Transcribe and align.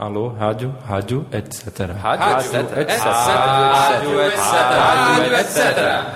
Alô, 0.00 0.28
rádio, 0.28 0.74
rádio, 0.88 1.26
etc. 1.30 1.90
Rádio, 1.90 2.38
etc. 2.38 2.78
etc. 2.78 3.04
Rádio, 3.04 4.22
etc. 4.22 4.40
Rádio, 4.40 5.34
etc. 5.34 5.60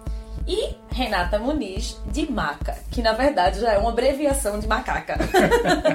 E 0.47 0.75
Renata 0.91 1.39
Muniz 1.39 1.97
de 2.11 2.29
Maca, 2.29 2.77
que 2.91 3.01
na 3.01 3.13
verdade 3.13 3.59
já 3.59 3.73
é 3.73 3.77
uma 3.77 3.89
abreviação 3.89 4.59
de 4.59 4.67
macaca. 4.67 5.17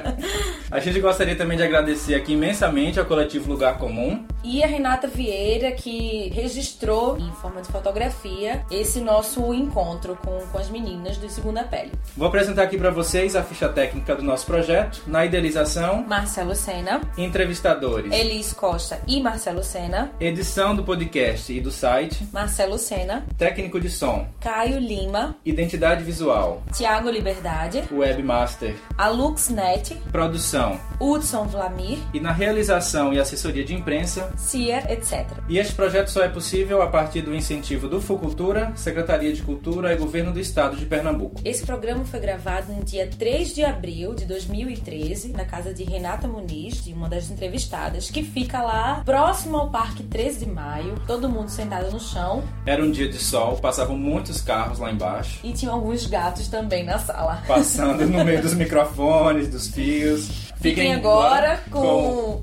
a 0.70 0.80
gente 0.80 1.00
gostaria 1.00 1.36
também 1.36 1.56
de 1.56 1.62
agradecer 1.62 2.14
aqui 2.14 2.32
imensamente 2.32 2.98
ao 2.98 3.04
coletivo 3.04 3.50
Lugar 3.50 3.78
Comum. 3.78 4.24
E 4.42 4.62
a 4.62 4.66
Renata 4.66 5.08
Vieira, 5.08 5.72
que 5.72 6.30
registrou 6.30 7.18
em 7.18 7.30
forma 7.32 7.60
de 7.60 7.68
fotografia 7.68 8.64
esse 8.70 9.00
nosso 9.00 9.52
encontro 9.52 10.16
com, 10.24 10.38
com 10.46 10.58
as 10.58 10.70
meninas 10.70 11.16
do 11.18 11.28
Segunda 11.28 11.64
Pele. 11.64 11.92
Vou 12.16 12.28
apresentar 12.28 12.62
aqui 12.62 12.78
para 12.78 12.90
vocês 12.90 13.36
a 13.36 13.42
ficha 13.42 13.68
técnica 13.68 14.14
do 14.14 14.22
nosso 14.22 14.46
projeto. 14.46 15.02
Na 15.06 15.26
idealização, 15.26 16.04
Marcelo 16.06 16.54
Sena. 16.54 17.00
Entrevistadores, 17.18 18.12
Elis 18.12 18.52
Costa 18.52 19.00
e 19.06 19.20
Marcelo 19.20 19.62
Sena. 19.62 20.10
Edição 20.20 20.74
do 20.74 20.84
podcast 20.84 21.52
e 21.52 21.60
do 21.60 21.70
site, 21.70 22.26
Marcelo 22.32 22.78
Sena. 22.78 23.26
Técnico 23.36 23.80
de 23.80 23.90
som, 23.90 24.28
Caio 24.40 24.85
Lima. 24.86 25.36
Identidade 25.44 26.04
visual. 26.04 26.62
Tiago 26.72 27.10
Liberdade. 27.10 27.82
Webmaster. 27.90 28.76
A 28.96 29.08
LuxNet. 29.08 29.96
Produção. 30.12 30.78
Hudson 31.00 31.46
Vlamir. 31.46 31.98
E 32.14 32.20
na 32.20 32.30
realização 32.30 33.12
e 33.12 33.18
assessoria 33.18 33.64
de 33.64 33.74
imprensa. 33.74 34.32
CIA, 34.36 34.92
etc. 34.92 35.26
E 35.48 35.58
este 35.58 35.74
projeto 35.74 36.08
só 36.08 36.22
é 36.22 36.28
possível 36.28 36.80
a 36.82 36.86
partir 36.86 37.22
do 37.22 37.34
incentivo 37.34 37.88
do 37.88 38.00
Fucultura, 38.00 38.72
Secretaria 38.76 39.32
de 39.32 39.42
Cultura 39.42 39.92
e 39.92 39.96
Governo 39.96 40.32
do 40.32 40.38
Estado 40.38 40.76
de 40.76 40.86
Pernambuco. 40.86 41.40
Esse 41.44 41.66
programa 41.66 42.04
foi 42.04 42.20
gravado 42.20 42.72
no 42.72 42.84
dia 42.84 43.08
3 43.18 43.54
de 43.54 43.64
abril 43.64 44.14
de 44.14 44.24
2013, 44.24 45.32
na 45.32 45.44
casa 45.44 45.74
de 45.74 45.82
Renata 45.82 46.28
Muniz, 46.28 46.84
de 46.84 46.92
uma 46.92 47.08
das 47.08 47.30
entrevistadas, 47.30 48.10
que 48.10 48.22
fica 48.22 48.62
lá 48.62 49.02
próximo 49.04 49.56
ao 49.56 49.70
Parque 49.70 50.02
13 50.04 50.44
de 50.44 50.50
Maio, 50.50 50.94
todo 51.06 51.28
mundo 51.28 51.48
sentado 51.48 51.90
no 51.90 51.98
chão. 51.98 52.42
Era 52.64 52.82
um 52.82 52.90
dia 52.90 53.08
de 53.08 53.18
sol, 53.18 53.56
passavam 53.56 53.96
muitos 53.96 54.40
carros 54.40 54.75
lá 54.80 54.90
embaixo. 54.90 55.38
E 55.42 55.52
tinha 55.52 55.70
alguns 55.70 56.06
gatos 56.06 56.48
também 56.48 56.84
na 56.84 56.98
sala. 56.98 57.42
Passando 57.46 58.06
no 58.06 58.24
meio 58.24 58.40
dos 58.42 58.54
microfones, 58.54 59.48
dos 59.48 59.68
fios. 59.68 60.26
Fiquem, 60.56 60.74
Fiquem 60.74 60.94
agora 60.94 61.60
com... 61.70 62.40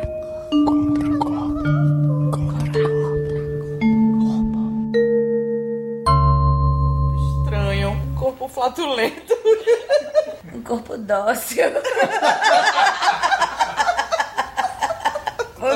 Contra 2.30 2.82
corpo. 2.88 3.28
Estranho. 7.42 8.14
Corpo 8.18 8.48
flatulento. 8.48 9.34
Um 10.54 10.62
corpo 10.62 10.96
dócil. 10.96 11.64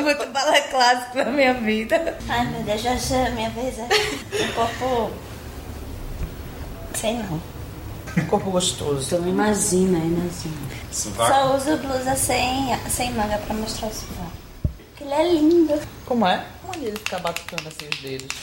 Foi 0.03 0.17
muito 0.17 0.33
bala 0.33 0.61
clássico 0.63 1.19
na 1.19 1.27
minha 1.27 1.55
vida. 1.55 2.19
Ai 2.29 2.45
meu 2.49 2.63
Deus, 2.65 2.83
já 2.83 2.91
é 2.91 3.27
a 3.29 3.31
minha 3.31 3.51
vez. 3.51 3.79
É. 3.79 3.85
Um 3.85 4.53
corpo. 4.53 5.13
Sei 6.95 7.15
não. 7.15 7.41
Um 8.19 8.27
corpo 8.27 8.51
gostoso. 8.51 9.09
Tô 9.09 9.25
imagina, 9.25 9.99
imagina. 9.99 10.73
Só 10.91 11.57
uso 11.57 11.77
blusa 11.77 12.17
sem, 12.17 12.77
sem 12.91 13.13
manga 13.13 13.39
pra 13.39 13.55
mostrar 13.55 13.87
o 13.87 13.95
sovaco. 13.95 14.33
Porque 14.89 15.05
ele 15.05 15.15
é 15.15 15.33
lindo. 15.35 15.81
Como 16.05 16.27
é? 16.27 16.45
Mania 16.67 16.89
ele 16.89 16.99
ficar 16.99 17.21
batucando 17.21 17.69
assim 17.69 17.89
os 17.89 18.01
dedos. 18.01 18.37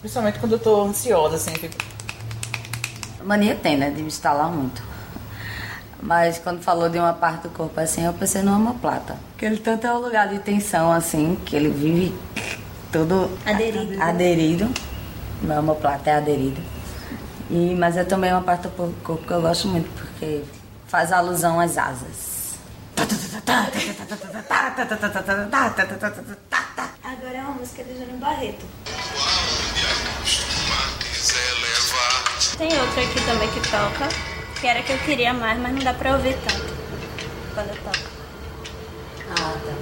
Principalmente 0.00 0.38
quando 0.38 0.52
eu 0.52 0.58
tô 0.58 0.84
ansiosa, 0.84 1.36
assim, 1.36 1.54
fico. 1.54 1.76
Mania 3.22 3.56
tem, 3.56 3.76
né? 3.76 3.90
De 3.90 4.00
me 4.00 4.08
instalar 4.08 4.48
muito. 4.48 4.82
Mas 6.02 6.38
quando 6.38 6.62
falou 6.62 6.88
de 6.88 6.98
uma 6.98 7.12
parte 7.12 7.42
do 7.42 7.50
corpo 7.50 7.78
assim, 7.80 8.04
eu 8.04 8.12
pensei 8.12 8.42
no 8.42 8.54
homoplata. 8.54 9.16
Porque 9.30 9.46
ele 9.46 9.56
tanto 9.58 9.86
é 9.86 9.92
o 9.92 9.98
lugar 9.98 10.28
de 10.28 10.38
tensão, 10.38 10.92
assim, 10.92 11.38
que 11.44 11.56
ele 11.56 11.70
vive 11.70 12.14
todo 12.92 13.30
aderido. 13.44 14.02
aderido. 14.02 14.70
Meu 15.42 15.58
homoplata 15.58 16.10
é 16.10 16.16
aderido. 16.16 16.60
E, 17.50 17.74
mas 17.78 17.96
é 17.96 18.04
também 18.04 18.32
uma 18.32 18.42
parte 18.42 18.68
do 18.68 18.70
corpo 19.02 19.26
que 19.26 19.30
eu 19.30 19.42
gosto 19.42 19.68
muito, 19.68 19.88
porque 19.90 20.42
faz 20.86 21.12
alusão 21.12 21.60
às 21.60 21.76
asas. 21.76 22.34
Agora 27.02 27.36
é 27.36 27.40
uma 27.40 27.52
música 27.52 27.84
do 27.84 27.92
Júnior 27.92 28.18
Barreto. 28.18 28.64
Tem 32.56 32.68
outra 32.68 33.02
aqui 33.02 33.20
também 33.26 33.48
que 33.50 33.60
toca, 33.68 34.08
que 34.60 34.66
era 34.66 34.82
que 34.82 34.92
eu 34.92 34.98
queria 34.98 35.32
mais, 35.32 35.58
mas 35.58 35.72
não 35.72 35.80
dá 35.82 35.94
pra 35.94 36.12
ouvir 36.12 36.36
tanto 36.46 36.74
quando 37.54 37.68
eu 37.68 37.76
toco. 37.76 38.14
Ah, 39.30 39.54
tá. 39.64 39.74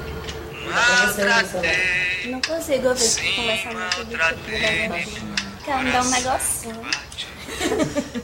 Não 2.28 2.41
consigo 2.41 2.88
ouvir 2.88 3.37
conversar 3.37 3.75
muito 3.75 4.05
do 4.05 4.16
tipo 4.16 4.44
de 4.44 5.33
ela 5.66 5.83
me 5.83 5.93
dá 5.93 6.03
um 6.03 6.10
negocinho. 6.10 6.81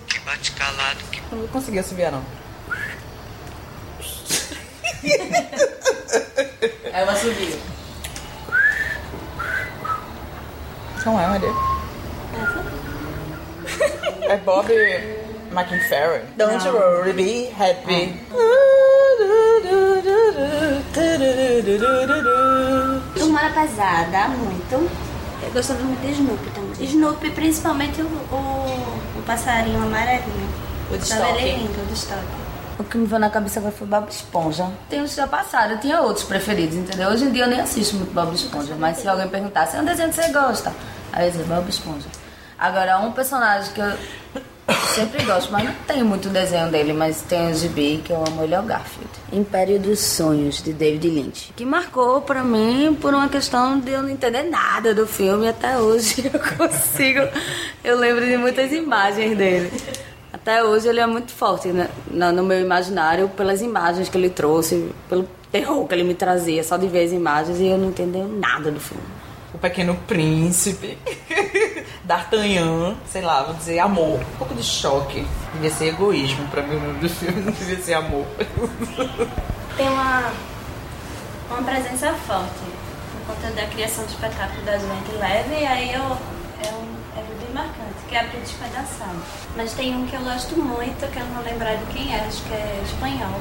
que 0.09 0.19
bate 0.21 0.53
calado. 0.53 0.99
Que... 1.11 1.21
Não 1.31 1.39
vou 1.39 1.49
conseguir 1.49 1.79
assobiar, 1.79 2.13
não. 2.13 2.25
É 6.93 7.05
uma 7.05 7.17
subida. 7.17 7.59
Não 11.07 11.21
é, 11.21 11.27
Maria? 11.29 11.49
É 14.29 14.37
Bob 14.39 14.69
McInferry. 15.53 16.23
Don't 16.37 16.65
you 16.65 16.73
worry, 16.73 17.13
be 17.13 17.51
happy. 17.59 18.15
Humor 23.21 23.53
pesada, 23.55 24.29
muito. 24.29 24.91
Eu 25.43 25.51
gostava 25.53 25.81
muito 25.83 26.01
de 26.01 26.13
Snoopy 26.13 26.51
também. 26.51 26.85
Snoopy, 26.85 27.31
principalmente 27.31 28.01
o, 28.03 28.07
o, 28.07 29.19
o 29.19 29.23
passarinho 29.27 29.83
amarelinho. 29.83 30.49
O 30.91 30.99
Tava 30.99 31.29
ele 31.29 31.39
destaque. 31.39 31.45
lindo, 31.45 31.83
o 31.83 31.87
destaque. 31.87 32.23
O 32.79 32.85
que 32.85 32.97
me 32.97 33.07
veio 33.07 33.19
na 33.21 33.31
cabeça 33.31 33.59
agora 33.59 33.75
foi 33.77 33.87
Bob 33.87 34.09
Esponja. 34.09 34.71
Tem 34.89 35.03
uns 35.03 35.11
que 35.11 35.17
já 35.17 35.27
passaram, 35.27 35.73
eu 35.73 35.81
tinha 35.81 36.01
outros 36.01 36.25
preferidos, 36.25 36.77
entendeu? 36.77 37.09
Hoje 37.11 37.25
em 37.25 37.31
dia 37.33 37.45
eu 37.45 37.49
nem 37.49 37.61
assisto 37.61 37.97
muito 37.97 38.13
Bob 38.13 38.33
Esponja, 38.35 38.75
mas 38.79 38.99
se 38.99 39.09
alguém 39.09 39.29
perguntasse, 39.29 39.77
é 39.77 39.81
um 39.81 39.85
desenho 39.85 40.09
que 40.11 40.15
você 40.15 40.29
gosta? 40.33 40.73
Aí 41.13 41.27
eu 41.27 41.31
dizia 41.33 41.47
Bob 41.47 41.69
Esponja. 41.69 42.07
Agora, 42.59 42.99
um 42.99 43.13
personagem 43.13 43.73
que 43.73 43.81
eu 43.81 43.93
sempre 44.75 45.25
gosto, 45.25 45.51
mas 45.53 45.65
não 45.65 45.75
tem 45.87 46.03
muito 46.03 46.29
desenho 46.29 46.71
dele, 46.71 46.93
mas 46.93 47.23
tem 47.23 47.51
o 47.51 47.55
gibi 47.55 48.03
que 48.05 48.13
eu 48.13 48.25
amo, 48.27 48.43
ele 48.43 48.55
é 48.55 48.61
o 48.61 48.63
Garfield. 48.63 49.11
Império 49.33 49.79
dos 49.79 50.01
Sonhos, 50.01 50.63
de 50.63 50.73
David 50.73 51.09
Lynch. 51.09 51.53
Que 51.55 51.65
marcou 51.65 52.21
pra 52.21 52.43
mim 52.43 52.97
por 53.01 53.15
uma 53.15 53.29
questão 53.29 53.79
de 53.79 53.91
eu 53.91 54.03
não 54.03 54.11
entender 54.11 54.45
nada 54.45 54.95
do 54.95 55.07
filme. 55.07 55.49
Até 55.49 55.79
hoje 55.79 56.29
eu 56.33 56.57
consigo. 56.57 57.21
Eu 57.85 57.99
lembro 57.99 58.25
de 58.25 58.37
muitas 58.37 58.73
imagens 58.73 59.37
dele. 59.37 59.71
Até 60.33 60.63
hoje 60.63 60.89
ele 60.89 61.01
é 61.01 61.07
muito 61.07 61.33
forte 61.33 61.69
né, 61.69 61.89
no 62.11 62.33
no 62.33 62.45
meu 62.45 62.61
imaginário 62.61 63.29
pelas 63.31 63.63
imagens 63.63 64.09
que 64.09 64.17
ele 64.17 64.31
trouxe, 64.31 64.91
pelo 65.09 65.29
terror 65.51 65.87
que 65.87 65.95
ele 65.95 66.05
me 66.05 66.15
trazia, 66.15 66.63
só 66.63 66.77
de 66.77 66.87
ver 66.87 67.05
as 67.05 67.13
imagens 67.13 67.59
e 67.59 67.67
eu 67.67 67.79
não 67.79 67.89
entender 67.89 68.25
nada 68.25 68.71
do 68.71 68.79
filme. 68.79 69.03
O 69.55 69.59
Pequeno 69.59 69.97
Príncipe, 70.07 70.99
D'Artagnan, 72.09 72.97
sei 73.07 73.21
lá, 73.21 73.43
vou 73.43 73.55
dizer 73.55 73.81
amor. 73.81 74.19
Um 74.19 74.37
pouco 74.39 74.55
de 74.55 74.63
choque. 74.63 75.29
Devia 75.53 75.71
ser 75.71 75.89
egoísmo 75.89 76.49
pra 76.49 76.63
mim 76.63 76.77
o 76.77 76.81
nome 76.81 77.01
do 77.01 77.09
filme, 77.11 77.43
não 77.43 77.53
devia 77.61 77.79
ser 77.83 77.93
amor. 77.93 78.27
Tem 79.77 79.87
uma, 79.87 80.33
uma 81.51 81.63
presença 81.63 82.15
forte 82.15 82.65
por 83.13 83.35
conta 83.35 83.51
da 83.51 83.67
criação 83.67 84.07
do 84.07 84.11
espetáculo 84.11 84.63
da 84.65 84.79
gente 84.79 85.13
leve, 85.21 85.55
e 85.55 85.67
aí 85.67 85.93
eu, 85.93 86.01
é, 86.01 86.73
um, 86.73 86.97
é 87.15 87.23
bem 87.45 87.53
marcante, 87.53 88.07
que 88.09 88.15
é 88.15 88.21
a 88.21 88.23
Despedaçado. 88.23 89.23
Mas 89.55 89.75
tem 89.75 89.95
um 89.95 90.07
que 90.07 90.17
eu 90.17 90.23
gosto 90.23 90.57
muito, 90.57 91.13
que 91.13 91.19
eu 91.19 91.27
não 91.27 91.35
vou 91.35 91.45
lembrar 91.45 91.75
de 91.77 91.85
quem 91.93 92.15
é, 92.15 92.21
acho 92.21 92.43
que 92.45 92.55
é 92.55 92.81
espanhol, 92.87 93.39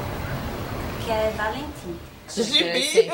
que 1.06 1.10
é 1.10 1.32
Valentim. 1.34 1.98
Gibi. 2.36 3.10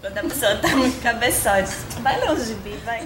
Quando 0.00 0.16
a 0.16 0.22
pessoa 0.40 0.56
tá 0.56 0.68
muito 0.68 1.02
cabeçote, 1.02 1.70
vai 2.00 2.18
ler 2.18 2.30
o 2.30 2.44
gibi, 2.44 2.74
vai. 2.84 3.04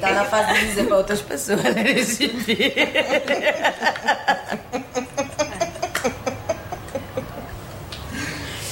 Tá 0.00 0.10
na 0.12 0.24
fase 0.26 0.52
de 0.52 0.66
dizer 0.66 0.86
pra 0.86 0.96
outras 0.96 1.20
pessoas 1.20 1.62
lerem 1.62 1.98
esse 1.98 2.28
gibi. 2.28 2.74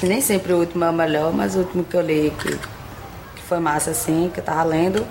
Nem 0.02 0.20
sempre 0.20 0.52
o 0.52 0.58
último 0.58 0.84
é 0.84 0.90
o 0.90 0.92
melhor, 0.92 1.32
mas 1.32 1.56
o 1.56 1.60
último 1.60 1.84
que 1.84 1.96
eu 1.96 2.00
li 2.00 2.32
que, 2.40 2.56
que 2.56 3.42
foi 3.42 3.58
massa 3.58 3.90
assim, 3.90 4.30
que 4.32 4.40
eu 4.40 4.44
tava 4.44 4.62
lendo, 4.64 5.06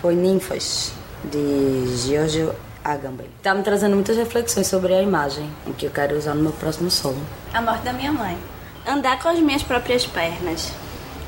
foi 0.00 0.14
Ninfas, 0.14 0.92
de 1.24 1.96
Giorgio 1.96 2.54
Agamben. 2.84 3.28
Tá 3.42 3.54
me 3.54 3.62
trazendo 3.62 3.94
muitas 3.94 4.16
reflexões 4.16 4.66
sobre 4.66 4.94
a 4.94 5.02
imagem, 5.02 5.50
em 5.66 5.72
que 5.72 5.86
eu 5.86 5.90
quero 5.90 6.16
usar 6.16 6.34
no 6.34 6.42
meu 6.42 6.52
próximo 6.52 6.90
solo. 6.90 7.20
A 7.52 7.60
morte 7.60 7.82
da 7.82 7.92
minha 7.92 8.12
mãe. 8.12 8.38
Andar 8.86 9.20
com 9.20 9.28
as 9.28 9.40
minhas 9.40 9.62
próprias 9.62 10.06
pernas. 10.06 10.72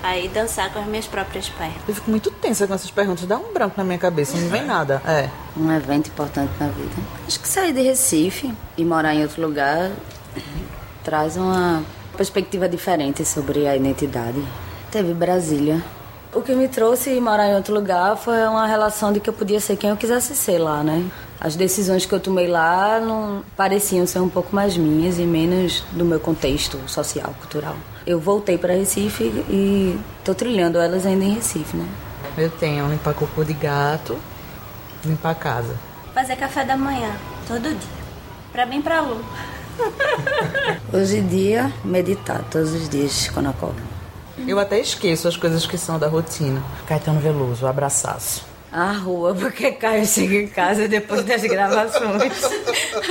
Aí 0.03 0.29
dançar 0.29 0.73
com 0.73 0.79
as 0.79 0.87
minhas 0.87 1.07
próprias 1.07 1.49
pernas. 1.49 1.77
Eu 1.87 1.95
fico 1.95 2.11
muito 2.11 2.31
tensa 2.31 2.67
com 2.67 2.75
essas 2.75 2.91
perguntas, 2.91 3.27
dá 3.27 3.37
um 3.37 3.53
branco 3.53 3.75
na 3.77 3.85
minha 3.85 3.99
cabeça, 3.99 4.37
não 4.39 4.49
vem 4.49 4.65
nada. 4.65 5.03
É. 5.07 5.29
Um 5.57 5.71
evento 5.71 6.09
importante 6.09 6.53
na 6.59 6.69
vida. 6.69 6.95
Acho 7.27 7.39
que 7.39 7.49
sair 7.49 7.73
de 7.73 7.83
Recife 7.83 8.53
e 8.77 8.85
morar 8.85 9.15
em 9.15 9.23
outro 9.23 9.43
lugar 9.43 9.91
traz 11.05 11.37
uma 11.37 11.83
perspectiva 12.17 12.69
diferente 12.69 13.25
sobre 13.25 13.67
a 13.67 13.77
identidade. 13.77 14.43
Teve 14.91 15.13
Brasília. 15.15 15.83
O 16.33 16.43
que 16.43 16.55
me 16.55 16.69
trouxe 16.69 17.21
morar 17.21 17.49
em 17.49 17.55
outro 17.55 17.75
lugar 17.75 18.17
foi 18.17 18.39
uma 18.47 18.67
relação 18.67 19.13
de 19.13 19.21
que 19.21 19.29
eu 19.29 19.35
podia 19.35 19.61
ser 19.61 19.77
quem 19.77 19.91
eu 19.91 19.97
quisesse 19.97 20.35
ser 20.37 20.59
lá, 20.59 20.83
né? 20.83 21.05
As 21.41 21.57
decisões 21.57 22.05
que 22.05 22.13
eu 22.13 22.21
tomei 22.21 22.47
lá 22.47 23.01
não 23.01 23.43
pareciam 23.57 24.07
ser 24.07 24.19
um 24.19 24.29
pouco 24.29 24.55
mais 24.55 24.77
minhas 24.77 25.19
e 25.19 25.23
menos 25.23 25.83
do 25.93 26.05
meu 26.05 26.21
contexto 26.21 26.79
social, 26.87 27.35
cultural. 27.39 27.77
Eu 28.07 28.21
voltei 28.21 28.59
para 28.59 28.75
Recife 28.75 29.25
e 29.49 29.99
tô 30.23 30.35
trilhando 30.35 30.79
elas 30.79 31.07
ainda 31.07 31.25
em 31.25 31.33
Recife, 31.33 31.79
né? 31.79 31.89
Eu 32.37 32.51
tenho 32.51 32.87
limpar 32.91 33.15
cocô 33.15 33.43
de 33.43 33.55
gato, 33.55 34.19
limpar 35.03 35.31
a 35.31 35.35
casa. 35.35 35.75
Fazer 36.13 36.37
café 36.37 36.63
da 36.63 36.77
manhã, 36.77 37.11
todo 37.49 37.63
dia. 37.63 38.01
Pra 38.53 38.67
mim 38.67 38.81
e 38.81 38.83
pra 38.83 39.01
Lu. 39.01 39.25
Hoje 40.93 41.19
em 41.19 41.27
dia, 41.27 41.73
meditar 41.83 42.45
todos 42.51 42.75
os 42.75 42.87
dias 42.87 43.31
quando 43.33 43.49
acordo. 43.49 43.81
Eu 44.47 44.59
até 44.59 44.79
esqueço 44.79 45.27
as 45.27 45.39
coisas 45.39 45.67
que 45.67 45.79
são 45.79 45.99
da 45.99 46.07
rotina. 46.07 46.63
Caetano 46.87 47.19
Veloso, 47.19 47.67
abraçaço. 47.67 48.50
A 48.73 48.93
rua, 48.93 49.35
porque 49.35 49.73
Caio 49.73 50.07
chega 50.07 50.37
em 50.37 50.47
casa 50.47 50.87
depois 50.87 51.25
das 51.25 51.43
gravações. 51.43 52.33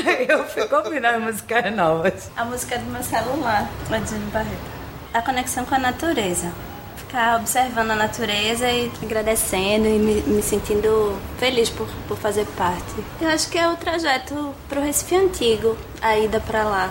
Aí 0.05 0.25
eu 0.29 0.45
fico 0.45 0.73
ouvindo 0.73 1.05
as 1.05 1.21
músicas 1.21 1.75
novas. 1.75 2.31
A 2.37 2.45
música 2.45 2.77
do 2.77 2.85
meu 2.85 3.03
celular, 3.03 3.69
Ladinho 3.89 4.21
Barreto. 4.31 4.79
A 5.13 5.21
conexão 5.21 5.65
com 5.65 5.75
a 5.75 5.79
natureza. 5.79 6.49
Ficar 6.95 7.37
observando 7.37 7.91
a 7.91 7.95
natureza 7.95 8.71
e 8.71 8.89
agradecendo 9.03 9.87
e 9.87 9.99
me, 9.99 10.21
me 10.21 10.41
sentindo 10.41 11.19
feliz 11.37 11.69
por, 11.69 11.89
por 12.07 12.17
fazer 12.17 12.45
parte. 12.55 13.03
Eu 13.19 13.27
acho 13.27 13.49
que 13.49 13.57
é 13.57 13.67
o 13.67 13.75
trajeto 13.75 14.55
pro 14.69 14.81
Recife 14.81 15.15
Antigo, 15.15 15.75
a 16.01 16.17
ida 16.17 16.39
pra 16.39 16.63
lá. 16.63 16.89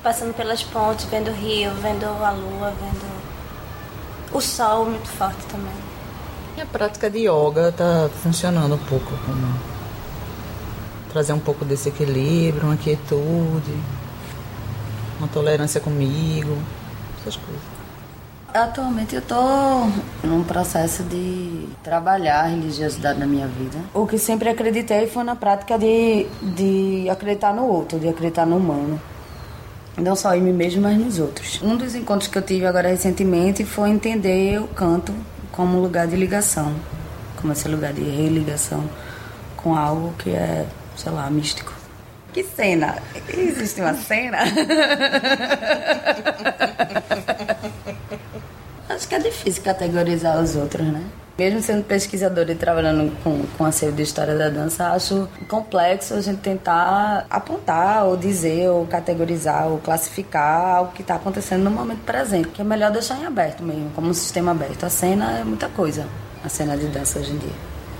Passando 0.00 0.32
pelas 0.34 0.62
pontes, 0.62 1.06
vendo 1.06 1.30
o 1.30 1.34
rio, 1.34 1.72
vendo 1.82 2.04
a 2.04 2.30
lua, 2.30 2.72
vendo 2.80 3.22
o 4.32 4.40
sol 4.40 4.84
muito 4.84 5.08
forte 5.08 5.44
também. 5.46 5.91
Minha 6.54 6.66
prática 6.66 7.08
de 7.08 7.20
yoga 7.20 7.72
tá 7.72 8.10
funcionando 8.22 8.74
um 8.74 8.78
pouco 8.78 9.10
como 9.24 9.72
trazer 11.10 11.32
um 11.32 11.38
pouco 11.38 11.64
desse 11.64 11.88
equilíbrio, 11.88 12.64
uma 12.64 12.76
quietude, 12.76 13.74
uma 15.18 15.28
tolerância 15.28 15.80
comigo, 15.80 16.58
essas 17.18 17.36
coisas. 17.36 17.62
Atualmente 18.52 19.14
eu 19.14 19.22
tô 19.22 19.34
num 20.22 20.44
processo 20.44 21.02
de 21.04 21.68
trabalhar 21.82 22.40
a 22.40 22.46
religiosidade 22.48 23.18
na 23.18 23.26
minha 23.26 23.46
vida. 23.46 23.78
O 23.94 24.06
que 24.06 24.18
sempre 24.18 24.50
acreditei 24.50 25.06
foi 25.06 25.24
na 25.24 25.34
prática 25.34 25.78
de, 25.78 26.26
de 26.42 27.08
acreditar 27.08 27.54
no 27.54 27.64
outro, 27.64 27.98
de 27.98 28.08
acreditar 28.08 28.44
no 28.44 28.58
humano. 28.58 29.00
Não 29.96 30.14
só 30.14 30.34
em 30.34 30.42
mim 30.42 30.52
mesmo, 30.52 30.82
mas 30.82 30.98
nos 30.98 31.18
outros. 31.18 31.62
Um 31.62 31.76
dos 31.78 31.94
encontros 31.94 32.28
que 32.28 32.36
eu 32.36 32.42
tive 32.42 32.66
agora 32.66 32.90
recentemente 32.90 33.64
foi 33.64 33.88
entender 33.88 34.60
o 34.60 34.68
canto 34.68 35.14
como 35.52 35.78
lugar 35.80 36.08
de 36.08 36.16
ligação, 36.16 36.74
como 37.40 37.52
esse 37.52 37.68
lugar 37.68 37.92
de 37.92 38.02
religação 38.02 38.88
com 39.56 39.76
algo 39.76 40.12
que 40.18 40.30
é, 40.30 40.66
sei 40.96 41.12
lá, 41.12 41.30
místico. 41.30 41.72
Que 42.32 42.42
cena? 42.42 42.96
Existe 43.28 43.80
uma 43.80 43.94
cena? 43.94 44.38
Acho 48.88 49.06
que 49.06 49.14
é 49.14 49.18
difícil 49.18 49.62
categorizar 49.62 50.40
os 50.42 50.56
outros, 50.56 50.86
né? 50.86 51.04
Mesmo 51.38 51.62
sendo 51.62 51.82
pesquisadora 51.84 52.52
e 52.52 52.54
trabalhando 52.54 53.10
com, 53.22 53.42
com 53.56 53.64
acervo 53.64 53.96
de 53.96 54.02
história 54.02 54.36
da 54.36 54.50
dança, 54.50 54.88
acho 54.88 55.28
complexo 55.48 56.14
a 56.14 56.20
gente 56.20 56.40
tentar 56.40 57.26
apontar, 57.30 58.04
ou 58.04 58.16
dizer, 58.16 58.68
ou 58.68 58.86
categorizar, 58.86 59.66
ou 59.66 59.78
classificar 59.78 60.76
algo 60.76 60.92
que 60.92 61.02
está 61.02 61.14
acontecendo 61.14 61.64
no 61.64 61.70
momento 61.70 62.04
presente, 62.04 62.48
que 62.48 62.60
é 62.60 62.64
melhor 62.64 62.90
deixar 62.90 63.18
em 63.18 63.24
aberto 63.24 63.62
mesmo, 63.62 63.90
como 63.94 64.08
um 64.08 64.14
sistema 64.14 64.50
aberto. 64.50 64.84
A 64.84 64.90
cena 64.90 65.38
é 65.38 65.44
muita 65.44 65.68
coisa, 65.68 66.06
a 66.44 66.48
cena 66.48 66.76
de 66.76 66.86
dança 66.86 67.18
hoje 67.18 67.32
em 67.32 67.38
dia, 67.38 67.54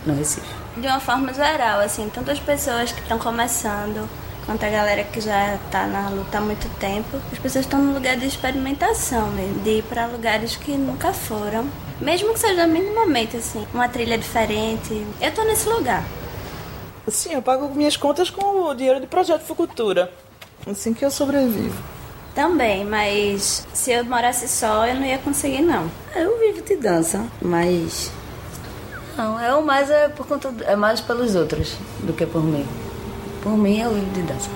no 0.04 0.14
Recife. 0.14 0.54
De 0.76 0.87
uma 0.87 1.00
forma 1.00 1.33
geral, 1.33 1.80
assim, 1.80 2.11
tanto 2.12 2.30
as 2.30 2.38
pessoas 2.38 2.92
que 2.92 3.00
estão 3.00 3.18
começando, 3.18 4.09
quanto 4.46 4.64
a 4.64 4.68
galera 4.68 5.04
que 5.04 5.20
já 5.20 5.54
está 5.54 5.87
na 5.87 6.08
luta 6.08 6.38
há 6.38 6.40
muito 6.40 6.68
tempo, 6.78 7.16
as 7.32 7.38
pessoas 7.38 7.64
estão 7.64 7.80
no 7.80 7.94
lugar 7.94 8.16
de 8.16 8.26
experimentação 8.26 9.30
mesmo, 9.30 9.61
de 9.61 9.78
ir 9.78 9.82
para 9.84 10.06
lugares 10.06 10.56
que 10.56 10.72
nunca 10.72 11.12
foram. 11.12 11.66
Mesmo 12.00 12.32
que 12.32 12.40
seja 12.40 12.66
minimamente, 12.66 13.37
assim, 13.37 13.66
uma 13.72 13.88
trilha 13.88 14.18
diferente. 14.18 15.06
Eu 15.20 15.32
tô 15.32 15.44
nesse 15.44 15.68
lugar. 15.68 16.04
Sim, 17.08 17.34
eu 17.34 17.42
pago 17.42 17.72
minhas 17.75 17.96
contas 17.96 18.30
com 18.30 18.64
o 18.64 18.75
dinheiro 18.75 19.00
de 19.00 19.06
projeto 19.06 19.42
Fucultura. 19.42 20.12
Assim 20.68 20.94
que 20.94 21.04
eu 21.04 21.11
sobrevivo. 21.11 21.82
Também, 22.34 22.84
mas 22.84 23.66
se 23.75 23.92
eu 23.92 24.04
morasse 24.04 24.49
só, 24.49 24.87
eu 24.87 24.94
não 24.94 25.04
ia 25.04 25.18
conseguir, 25.18 25.62
não. 25.62 25.90
Eu 26.14 26.38
vivo 26.38 26.62
de 26.62 26.76
dança, 26.76 27.25
mas. 27.40 28.11
Não, 29.16 29.38
é 29.38 29.54
o 29.54 29.62
mais 29.62 29.90
é 29.90 30.08
por 30.08 30.26
conta. 30.26 30.52
É 30.64 30.75
mais 30.75 31.00
pelos 31.00 31.34
outros 31.34 31.76
do 32.00 32.12
que 32.12 32.25
por 32.25 32.42
mim. 32.42 32.66
Por 33.42 33.56
mim 33.58 33.80
eu 33.80 33.92
vivo 33.92 34.12
de 34.12 34.22
dança. 34.22 34.49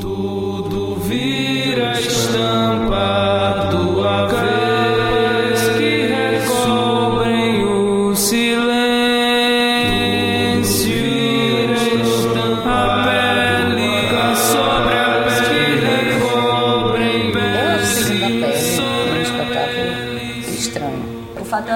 Tudo 0.00 0.94
vira 1.00 1.98
estampa 2.00 3.68
do 3.72 4.06
avesso 4.06 5.81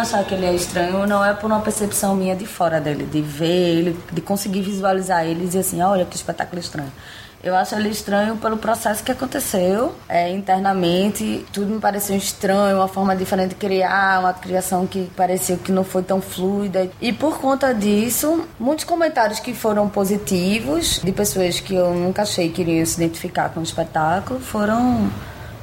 achar 0.07 0.25
que 0.25 0.35
ele 0.35 0.47
é 0.47 0.55
estranho 0.55 1.05
não 1.05 1.25
é 1.25 1.35
por 1.35 1.47
uma 1.47 1.61
percepção 1.61 2.15
minha 2.15 2.37
de 2.37 2.47
fora 2.47 2.81
dele, 2.81 3.05
de 3.05 3.21
ver 3.21 3.47
ele, 3.47 4.01
de 4.13 4.21
conseguir 4.21 4.61
visualizar 4.61 5.27
ele 5.27 5.43
e 5.43 5.47
dizer 5.47 5.61
assim, 5.61 5.83
olha 5.83 6.05
que 6.05 6.15
espetáculo 6.15 6.61
estranho. 6.61 6.93
Eu 7.43 7.55
acho 7.55 7.75
ele 7.75 7.89
estranho 7.91 8.37
pelo 8.37 8.57
processo 8.57 9.05
que 9.05 9.13
aconteceu 9.13 9.95
é, 10.09 10.31
internamente. 10.31 11.45
Tudo 11.53 11.75
me 11.75 11.81
pareceu 11.81 12.17
estranho, 12.17 12.77
uma 12.77 12.89
forma 12.89 13.15
diferente 13.15 13.51
de 13.51 13.55
criar, 13.57 14.21
uma 14.21 14.33
criação 14.33 14.87
que 14.87 15.11
parecia 15.17 15.57
que 15.57 15.71
não 15.71 15.85
foi 15.85 16.03
tão 16.03 16.21
fluida. 16.21 16.89
E 17.01 17.13
por 17.13 17.39
conta 17.39 17.73
disso, 17.73 18.47
muitos 18.59 18.85
comentários 18.85 19.39
que 19.39 19.55
foram 19.55 19.89
positivos, 19.89 21.01
de 21.03 21.13
pessoas 21.13 21.61
que 21.61 21.75
eu 21.75 21.93
nunca 21.95 22.23
achei 22.23 22.49
que 22.49 22.63
iriam 22.63 22.87
se 22.87 22.97
identificar 23.03 23.51
com 23.51 23.61
o 23.61 23.63
espetáculo, 23.63 24.41
foram 24.41 25.09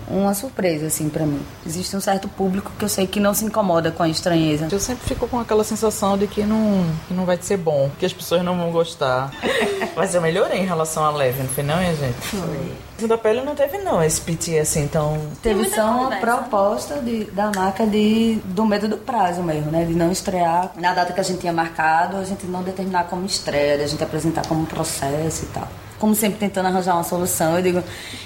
uma 0.07 0.33
surpresa, 0.33 0.88
assim, 0.88 1.10
para 1.10 1.25
mim. 1.25 1.41
Existe 1.65 1.95
um 1.95 2.01
certo 2.01 2.27
público 2.27 2.72
que 2.77 2.86
eu 2.86 2.89
sei 2.89 3.07
que 3.07 3.19
não 3.19 3.33
se 3.33 3.45
incomoda 3.45 3.91
com 3.91 4.03
a 4.03 4.10
estranheza. 4.10 4.67
Eu 4.72 4.79
sempre 4.79 5.05
fico 5.05 5.27
com 5.27 5.39
aquela 5.39 5.63
sensação 5.63 6.17
de 6.17 6.27
que 6.27 6.43
não, 6.43 6.86
que 7.07 7.13
não 7.13 7.25
vai 7.25 7.38
ser 7.41 7.57
bom, 7.57 7.89
que 8.00 8.05
as 8.05 8.13
pessoas 8.13 8.43
não 8.43 8.57
vão 8.57 8.72
gostar. 8.72 9.31
Mas 9.95 10.15
eu 10.15 10.22
melhorei 10.22 10.60
em 10.60 10.65
relação 10.65 11.03
à 11.03 11.12
leve, 11.12 11.41
não 11.43 11.50
foi 11.50 11.63
não, 11.63 11.77
minha 11.77 11.95
gente? 11.95 12.17
Foi. 12.17 13.07
da 13.07 13.17
pele 13.17 13.41
não 13.41 13.53
teve 13.53 13.77
não 13.79 14.01
esse 14.01 14.19
PT 14.22 14.60
assim 14.60 14.88
tão... 14.88 15.19
Teve 15.41 15.69
só 15.69 15.86
uma 15.86 16.17
proposta 16.17 16.95
de, 17.00 17.25
da 17.25 17.51
marca 17.55 17.86
de, 17.86 18.39
do 18.45 18.65
medo 18.65 18.88
do 18.88 18.98
prazo 18.98 19.43
mesmo, 19.43 19.72
né? 19.72 19.86
De 19.86 19.93
não 19.93 20.12
estrear 20.12 20.72
na 20.75 20.93
data 20.93 21.13
que 21.13 21.19
a 21.19 21.24
gente 21.24 21.39
tinha 21.39 21.53
marcado, 21.53 22.17
a 22.17 22.24
gente 22.24 22.45
não 22.48 22.63
determinar 22.63 23.05
como 23.05 23.25
estreia, 23.25 23.77
de 23.77 23.83
a 23.83 23.88
gente 23.88 24.03
apresentar 24.03 24.48
como 24.48 24.65
processo 24.65 25.45
e 25.45 25.48
tal 25.48 25.67
como 26.03 26.13
sempre, 26.13 26.38
tentando 26.38 26.65
arranjar 26.65 26.95
uma 26.95 27.03
solução. 27.05 27.55
Eu 27.55 27.63
digo, 27.63 27.83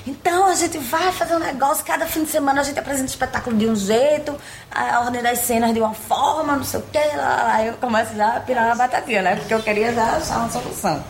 então 0.07 0.48
a 0.48 0.55
gente 0.55 0.79
vai 0.79 1.12
fazer 1.12 1.36
um 1.36 1.39
negócio, 1.39 1.86
cada 1.86 2.07
fim 2.07 2.24
de 2.24 2.31
semana 2.31 2.62
a 2.62 2.63
gente 2.63 2.79
apresenta 2.79 3.05
o 3.05 3.12
espetáculo 3.12 3.55
de 3.55 3.67
um 3.67 3.75
jeito, 3.75 4.36
a 4.72 5.01
ordem 5.01 5.22
das 5.22 5.41
cenas 5.41 5.72
de 5.75 5.79
uma 5.79 5.93
forma, 5.93 6.55
não 6.55 6.63
sei 6.63 6.79
o 6.79 6.84
quê. 6.91 7.03
Lá, 7.15 7.53
Aí 7.53 7.67
eu 7.67 7.74
começo 7.74 8.15
já 8.15 8.38
a 8.38 8.39
pirar 8.39 8.65
na 8.65 8.74
batatinha, 8.74 9.22
né? 9.22 9.36
Porque 9.36 9.53
eu 9.53 9.62
queria 9.62 9.93
já 9.93 10.17
achar 10.17 10.39
uma 10.39 10.50
solução. 10.50 11.03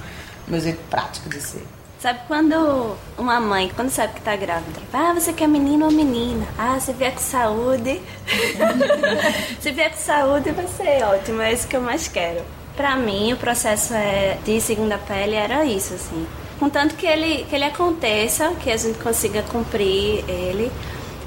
Meu 0.45 0.59
jeito 0.59 0.79
prático 0.89 1.29
de 1.29 1.39
ser. 1.39 1.65
Sabe 2.01 2.19
quando 2.27 2.97
uma 3.17 3.39
mãe, 3.39 3.71
quando 3.73 3.89
sabe 3.89 4.15
que 4.15 4.21
tá 4.21 4.35
grávida, 4.35 4.81
ah, 4.91 5.13
você 5.13 5.31
quer 5.31 5.47
menino 5.47 5.85
ou 5.85 5.91
menina? 5.91 6.45
Ah, 6.57 6.77
se 6.81 6.91
vier 6.91 7.13
com 7.13 7.21
saúde. 7.21 8.01
se 9.61 9.71
vier 9.71 9.89
com 9.89 9.97
saúde 9.97 10.51
vai 10.51 10.67
ser 10.67 11.01
ótimo, 11.05 11.41
é 11.41 11.53
isso 11.53 11.65
que 11.65 11.77
eu 11.77 11.81
mais 11.81 12.09
quero. 12.09 12.43
Pra 12.75 12.97
mim, 12.97 13.31
o 13.31 13.37
processo 13.37 13.93
é, 13.93 14.37
de 14.43 14.59
segunda 14.59 14.97
pele 14.97 15.35
era 15.35 15.63
isso, 15.63 15.93
assim. 15.93 16.27
Contanto 16.59 16.95
que 16.95 17.05
ele, 17.05 17.45
que 17.45 17.55
ele 17.55 17.65
aconteça, 17.65 18.49
que 18.61 18.71
a 18.71 18.77
gente 18.77 18.97
consiga 18.99 19.43
cumprir 19.43 20.23
ele, 20.27 20.71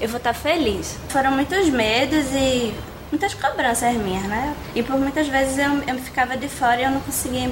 eu 0.01 0.09
vou 0.09 0.19
estar 0.19 0.35
feliz. 0.35 0.97
Foram 1.09 1.31
muitos 1.33 1.69
medos 1.69 2.27
e 2.33 2.75
muitas 3.11 3.35
cobranças 3.35 3.95
minhas, 3.97 4.25
né? 4.25 4.55
E 4.75 4.83
por 4.83 4.99
muitas 4.99 5.29
vezes 5.29 5.59
eu, 5.59 5.71
eu 5.87 5.99
ficava 5.99 6.37
de 6.37 6.49
fora 6.49 6.81
e 6.81 6.85
eu 6.85 6.91
não 6.91 7.01
conseguia 7.01 7.51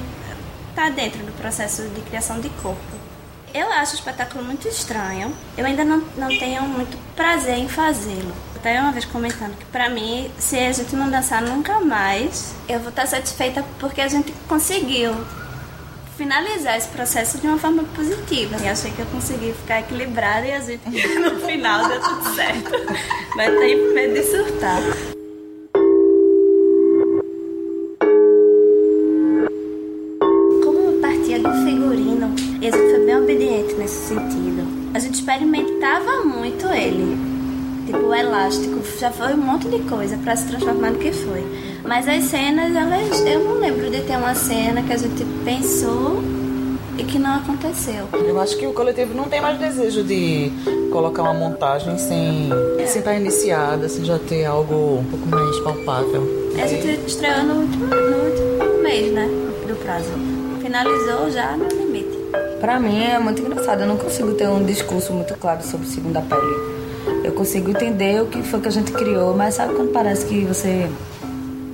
estar 0.69 0.91
dentro 0.91 1.19
do 1.23 1.31
processo 1.33 1.83
de 1.83 2.01
criação 2.01 2.39
de 2.39 2.49
corpo. 2.61 2.99
Eu 3.53 3.71
acho 3.71 3.93
o 3.93 3.95
espetáculo 3.95 4.43
muito 4.43 4.67
estranho. 4.67 5.33
Eu 5.57 5.65
ainda 5.65 5.83
não, 5.83 6.03
não 6.17 6.27
tenho 6.27 6.63
muito 6.63 6.97
prazer 7.15 7.57
em 7.57 7.67
fazê-lo. 7.67 8.31
Até 8.55 8.79
uma 8.79 8.91
vez 8.91 9.05
comentando 9.05 9.57
que 9.57 9.65
pra 9.65 9.89
mim, 9.89 10.29
se 10.37 10.57
a 10.57 10.71
gente 10.71 10.95
não 10.95 11.09
dançar 11.09 11.41
nunca 11.41 11.79
mais, 11.79 12.53
eu 12.67 12.79
vou 12.79 12.89
estar 12.89 13.07
satisfeita 13.07 13.65
porque 13.79 14.01
a 14.01 14.07
gente 14.07 14.31
conseguiu 14.47 15.15
finalizar 16.19 16.77
esse 16.77 16.89
processo 16.89 17.37
de 17.37 17.47
uma 17.47 17.57
forma 17.57 17.83
positiva. 17.95 18.57
E 18.61 18.67
achei 18.67 18.91
que 18.91 18.99
eu 18.99 19.05
consegui 19.05 19.53
ficar 19.53 19.79
equilibrada 19.79 20.45
e 20.45 20.51
a 20.51 20.59
gente 20.59 20.83
no 21.17 21.39
final 21.39 21.87
deu 21.87 22.01
tudo 22.01 22.35
certo. 22.35 22.71
Mas 23.37 23.57
tenho 23.57 23.93
medo 23.93 24.13
de 24.13 24.23
surtar. 24.23 24.81
Como 30.61 30.99
partia 31.01 31.39
do 31.39 31.51
figurino, 31.63 32.35
a 32.35 32.63
gente 32.65 32.77
foi 32.77 33.05
bem 33.05 33.17
obediente 33.17 33.73
nesse 33.75 34.09
sentido. 34.09 34.67
A 34.93 34.99
gente 34.99 35.15
experimentava 35.15 36.25
muito 36.25 36.67
ele. 36.67 37.17
Tipo, 37.85 38.07
o 38.07 38.13
elástico 38.13 38.83
já 38.99 39.09
foi 39.09 39.33
um 39.33 39.37
monte 39.37 39.69
de 39.69 39.79
coisa 39.87 40.17
para 40.17 40.35
se 40.35 40.47
transformar 40.47 40.91
no 40.91 40.99
que 40.99 41.13
foi. 41.13 41.43
Mas 41.83 42.07
as 42.07 42.25
cenas, 42.25 42.75
elas, 42.75 43.21
eu 43.25 43.43
não 43.43 43.59
lembro 43.59 43.89
de 43.89 44.01
ter 44.01 44.17
uma 44.17 44.35
cena 44.35 44.81
que 44.83 44.93
a 44.93 44.97
gente 44.97 45.23
pensou 45.43 46.21
e 46.97 47.03
que 47.03 47.17
não 47.17 47.37
aconteceu. 47.37 48.07
Eu 48.13 48.39
acho 48.39 48.57
que 48.57 48.67
o 48.67 48.73
coletivo 48.73 49.13
não 49.13 49.25
tem 49.25 49.39
mais 49.39 49.57
desejo 49.57 50.03
de 50.03 50.51
colocar 50.91 51.23
uma 51.23 51.33
montagem 51.33 51.97
sem, 51.97 52.49
é. 52.77 52.85
sem 52.85 52.99
estar 52.99 53.15
iniciada, 53.15 53.87
sem 53.87 54.03
já 54.03 54.19
ter 54.19 54.45
algo 54.45 54.99
um 54.99 55.05
pouco 55.05 55.27
mais 55.27 55.59
palpável. 55.59 56.27
A 56.61 56.67
gente 56.67 56.99
estreou 57.07 57.43
no 57.43 57.61
último, 57.61 57.85
no 57.85 58.17
último 58.17 58.83
mês, 58.83 59.13
né? 59.13 59.27
Do 59.65 59.75
prazo. 59.77 60.09
Finalizou 60.61 61.31
já 61.31 61.55
no 61.55 61.67
limite. 61.69 62.17
Pra 62.59 62.79
mim 62.79 63.01
é 63.01 63.17
muito 63.17 63.41
engraçado, 63.41 63.81
eu 63.81 63.87
não 63.87 63.95
consigo 63.95 64.33
ter 64.33 64.49
um 64.49 64.65
discurso 64.65 65.13
muito 65.13 65.33
claro 65.35 65.63
sobre 65.63 65.87
segunda 65.87 66.21
pele. 66.21 67.23
Eu 67.23 67.31
consigo 67.31 67.71
entender 67.71 68.21
o 68.21 68.25
que 68.25 68.43
foi 68.43 68.59
que 68.59 68.67
a 68.67 68.71
gente 68.71 68.91
criou, 68.91 69.33
mas 69.33 69.55
sabe 69.55 69.73
quando 69.73 69.91
parece 69.91 70.25
que 70.25 70.43
você 70.43 70.89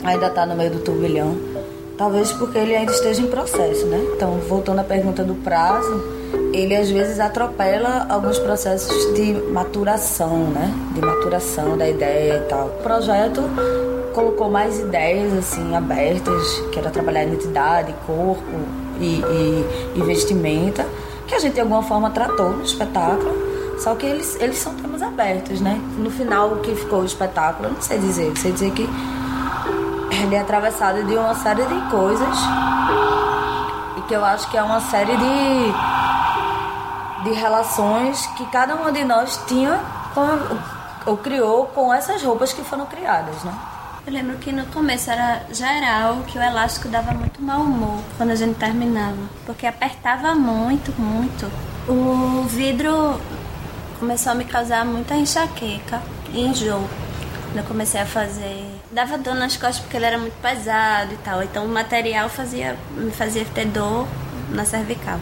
ainda 0.05 0.29
tá 0.29 0.45
no 0.45 0.55
meio 0.55 0.71
do 0.71 0.79
turbilhão? 0.79 1.35
Talvez 1.97 2.31
porque 2.33 2.57
ele 2.57 2.75
ainda 2.75 2.91
esteja 2.91 3.21
em 3.21 3.27
processo, 3.27 3.85
né? 3.85 4.05
Então, 4.15 4.38
voltando 4.47 4.79
à 4.79 4.83
pergunta 4.83 5.24
do 5.24 5.35
prazo, 5.35 6.03
ele 6.53 6.75
às 6.75 6.89
vezes 6.89 7.19
atropela 7.19 8.05
alguns 8.09 8.38
processos 8.38 9.13
de 9.13 9.33
maturação, 9.51 10.50
né? 10.50 10.74
De 10.93 11.01
maturação 11.01 11.77
da 11.77 11.89
ideia 11.89 12.43
e 12.45 12.50
tal. 12.50 12.67
O 12.67 12.83
projeto 12.83 13.41
colocou 14.13 14.50
mais 14.50 14.79
ideias 14.79 15.33
assim 15.33 15.75
abertas, 15.75 16.59
que 16.71 16.79
era 16.79 16.89
trabalhar 16.89 17.24
identidade, 17.24 17.93
corpo 18.05 18.43
e, 19.00 19.21
e, 19.21 19.65
e 19.95 20.01
vestimenta, 20.03 20.85
que 21.27 21.35
a 21.35 21.39
gente 21.39 21.53
de 21.53 21.62
alguma 21.62 21.83
forma 21.83 22.09
tratou 22.09 22.50
no 22.50 22.63
espetáculo. 22.63 23.55
Só 23.79 23.93
que 23.95 24.05
eles, 24.05 24.38
eles 24.39 24.57
são 24.57 24.74
temas 24.75 25.01
abertos, 25.01 25.59
né? 25.59 25.81
No 25.97 26.09
final, 26.09 26.53
o 26.53 26.59
que 26.59 26.75
ficou 26.75 27.01
o 27.01 27.05
espetáculo, 27.05 27.69
não 27.69 27.81
sei 27.81 27.97
dizer. 28.00 28.35
Sei 28.38 28.51
dizer 28.53 28.71
que 28.71 28.88
ele 30.25 30.36
é 30.36 30.41
atravessado 30.41 31.03
de 31.03 31.15
uma 31.15 31.36
série 31.36 31.63
de 31.63 31.91
coisas 31.91 32.38
e 33.98 34.01
que 34.01 34.13
eu 34.13 34.25
acho 34.25 34.50
que 34.50 34.58
é 34.58 34.63
uma 34.63 34.82
série 34.82 35.15
de 35.15 35.74
de 37.24 37.32
relações 37.32 38.27
que 38.38 38.46
cada 38.48 38.75
uma 38.75 38.91
de 38.91 39.03
nós 39.03 39.39
tinha 39.48 39.79
com, 40.13 41.10
ou 41.10 41.17
criou 41.17 41.65
com 41.67 41.91
essas 41.94 42.22
roupas 42.24 42.53
que 42.53 42.63
foram 42.63 42.86
criadas, 42.86 43.44
né? 43.44 43.53
Eu 44.05 44.13
lembro 44.13 44.38
que 44.38 44.51
no 44.51 44.63
começo 44.67 45.10
era 45.10 45.41
geral 45.51 46.17
que 46.27 46.38
o 46.38 46.41
elástico 46.41 46.88
dava 46.88 47.12
muito 47.13 47.41
mau 47.41 47.62
humor 47.62 48.00
quando 48.17 48.29
a 48.29 48.36
gente 48.36 48.55
terminava, 48.55 49.17
porque 49.44 49.65
apertava 49.65 50.36
muito, 50.36 50.94
muito. 51.00 51.51
O 51.88 52.44
vidro 52.48 53.20
começou 54.00 54.34
a 54.34 54.36
me 54.36 54.46
causar 54.46 54.86
muita 54.86 55.15
enxaqueca 55.15 56.01
e 56.32 56.46
enjoo. 56.46 56.88
Quando 57.55 57.63
eu 57.63 57.69
comecei 57.69 58.01
a 58.01 58.05
fazer 58.05 58.65
dava 58.91 59.17
dor 59.17 59.33
nas 59.33 59.55
costas 59.55 59.79
porque 59.79 59.95
ele 59.95 60.05
era 60.05 60.17
muito 60.17 60.33
pesado 60.41 61.13
e 61.13 61.17
tal. 61.24 61.41
Então 61.41 61.63
o 61.63 61.69
material 61.69 62.27
fazia, 62.27 62.75
me 62.97 63.12
fazia 63.12 63.45
ter 63.45 63.65
dor 63.67 64.05
na 64.50 64.65
cervical. 64.65 65.17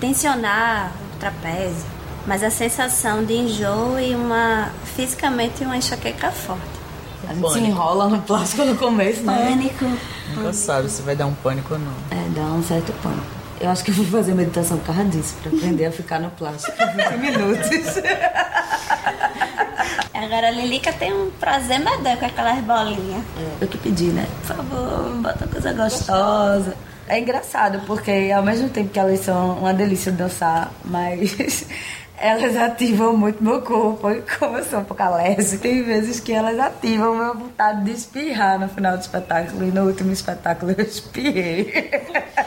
Tensionar 0.00 0.90
o 1.14 1.18
trapézio, 1.20 1.86
mas 2.26 2.42
a 2.42 2.50
sensação 2.50 3.24
de 3.24 3.34
enjoo 3.34 4.00
e 4.00 4.16
uma 4.16 4.70
fisicamente 4.96 5.62
uma 5.62 5.76
enxaqueca 5.76 6.32
forte. 6.32 6.60
A 7.28 7.34
gente 7.34 7.52
se 7.52 7.60
enrola 7.60 8.08
no 8.08 8.20
plástico 8.20 8.64
no 8.64 8.76
começo, 8.76 9.22
né? 9.22 9.50
Pânico. 9.50 9.84
Nunca 10.34 10.52
sabe 10.52 10.88
se 10.88 11.02
vai 11.02 11.14
dar 11.14 11.26
um 11.26 11.34
pânico 11.34 11.74
ou 11.74 11.78
não. 11.78 11.92
É, 12.10 12.28
dá 12.30 12.46
um 12.46 12.64
certo 12.64 12.92
pânico. 13.00 13.26
Eu 13.60 13.70
acho 13.70 13.84
que 13.84 13.92
eu 13.92 13.94
vou 13.94 14.06
fazer 14.06 14.34
meditação 14.34 14.76
por 14.78 14.86
causa 14.86 15.04
disso, 15.04 15.36
pra 15.40 15.52
aprender 15.52 15.86
a 15.86 15.92
ficar 15.92 16.18
no 16.18 16.30
plástico 16.30 16.76
por 16.76 16.86
20 16.96 17.16
minutos. 17.18 17.70
Agora 20.14 20.48
a 20.48 20.50
Lilica 20.50 20.92
tem 20.92 21.12
um 21.12 21.30
prazer 21.30 21.78
medonho 21.78 22.16
com 22.18 22.26
aquelas 22.26 22.58
bolinhas. 22.60 23.24
É, 23.38 23.64
eu 23.64 23.68
que 23.68 23.78
pedi, 23.78 24.06
né? 24.06 24.26
Por 24.46 24.56
favor, 24.56 25.14
bota 25.16 25.46
coisa 25.46 25.72
gostosa. 25.72 26.74
É 27.08 27.18
engraçado, 27.18 27.80
porque 27.86 28.30
ao 28.34 28.42
mesmo 28.42 28.68
tempo 28.68 28.90
que 28.90 28.98
elas 28.98 29.20
são 29.20 29.58
uma 29.58 29.74
delícia 29.74 30.12
de 30.12 30.18
dançar, 30.18 30.70
mas 30.84 31.66
elas 32.16 32.56
ativam 32.56 33.16
muito 33.16 33.42
meu 33.42 33.62
corpo. 33.62 34.10
E 34.10 34.22
como 34.38 34.58
eu 34.58 34.64
sou 34.64 34.80
um 34.80 34.84
pouco 34.84 35.02
alérgica, 35.02 35.58
tem 35.58 35.82
vezes 35.82 36.20
que 36.20 36.32
elas 36.32 36.58
ativam 36.58 37.16
minha 37.16 37.32
vontade 37.32 37.84
de 37.84 37.92
espirrar 37.92 38.60
no 38.60 38.68
final 38.68 38.96
do 38.96 39.00
espetáculo. 39.00 39.66
E 39.66 39.72
no 39.72 39.86
último 39.86 40.12
espetáculo 40.12 40.72
eu 40.76 40.84
espirrei. 40.84 41.90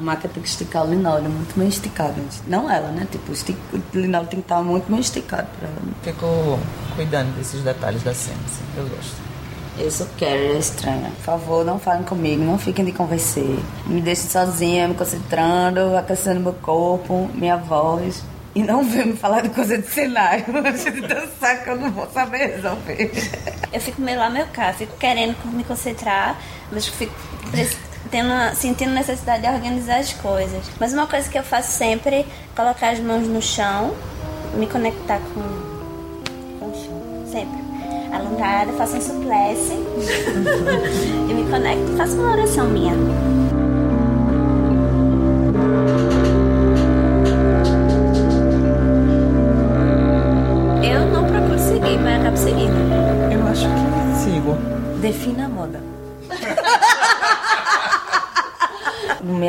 A 0.00 0.02
máquina 0.02 0.32
tem 0.32 0.42
que 0.42 0.48
esticar 0.48 0.86
o 0.86 0.88
linóleo 0.88 1.28
muito 1.28 1.58
bem 1.58 1.68
esticado. 1.68 2.14
Não 2.46 2.70
ela, 2.70 2.88
né? 2.88 3.06
Tipo, 3.10 3.32
o 3.32 3.98
linóleo 3.98 4.28
tem 4.28 4.40
que 4.40 4.44
estar 4.46 4.62
muito 4.62 4.90
bem 4.90 4.98
esticado 4.98 5.46
pra 5.58 5.68
ela. 5.68 5.78
Fico 6.02 6.58
cuidando 6.96 7.36
desses 7.36 7.60
detalhes 7.60 8.02
da 8.02 8.14
cena, 8.14 8.38
assim, 8.46 8.64
eu 8.78 8.88
gosto. 8.88 9.16
Eu 9.78 9.90
sou 9.90 10.06
Carrie, 10.18 10.52
é 10.52 10.58
estranha. 10.58 11.10
Por 11.18 11.24
favor, 11.24 11.64
não 11.66 11.78
falem 11.78 12.02
comigo, 12.02 12.42
não 12.42 12.56
fiquem 12.56 12.82
de 12.82 12.92
conversar. 12.92 13.42
Me 13.84 14.00
deixem 14.00 14.30
sozinha, 14.30 14.88
me 14.88 14.94
concentrando, 14.94 15.94
aquecendo 15.94 16.40
meu 16.40 16.54
corpo, 16.54 17.28
minha 17.34 17.58
voz. 17.58 18.24
E 18.54 18.62
não 18.62 18.82
venham 18.82 19.08
me 19.08 19.16
falar 19.16 19.42
de 19.42 19.50
coisa 19.50 19.76
de 19.76 19.86
cenário, 19.86 20.46
de 20.48 21.00
dançar 21.02 21.62
que 21.62 21.68
eu 21.68 21.76
não 21.76 21.90
vou 21.90 22.08
saber 22.10 22.56
resolver. 22.56 23.12
Eu 23.70 23.80
fico 23.82 24.00
meio 24.00 24.18
lá, 24.18 24.30
meu 24.30 24.46
cá, 24.46 24.72
fico 24.72 24.96
querendo 24.96 25.36
me 25.52 25.62
concentrar, 25.62 26.40
mas 26.72 26.86
fico 26.86 27.12
tendo, 28.10 28.32
sentindo 28.54 28.92
necessidade 28.92 29.42
de 29.42 29.48
organizar 29.48 29.98
as 29.98 30.12
coisas. 30.12 30.64
Mas 30.78 30.92
uma 30.92 31.06
coisa 31.06 31.28
que 31.28 31.38
eu 31.38 31.42
faço 31.42 31.70
sempre 31.72 32.16
é 32.16 32.26
colocar 32.54 32.90
as 32.90 33.00
mãos 33.00 33.26
no 33.26 33.40
chão, 33.40 33.94
me 34.54 34.66
conectar 34.66 35.18
com, 35.18 36.58
com 36.58 36.66
o 36.66 36.74
chão. 36.74 37.24
Sempre. 37.30 37.60
Alongada, 38.12 38.72
faço 38.72 38.96
um 38.96 39.00
suplesse 39.00 39.74
e 41.30 41.32
me 41.32 41.48
conecto, 41.48 41.96
faço 41.96 42.14
uma 42.16 42.32
oração 42.32 42.68
minha. 42.68 42.92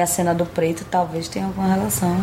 Minha 0.01 0.08
cena 0.08 0.34
do 0.34 0.48
preto 0.48 0.84
talvez 0.89 1.27
tenha 1.27 1.46
alguma 1.46 1.75
relação 1.75 2.20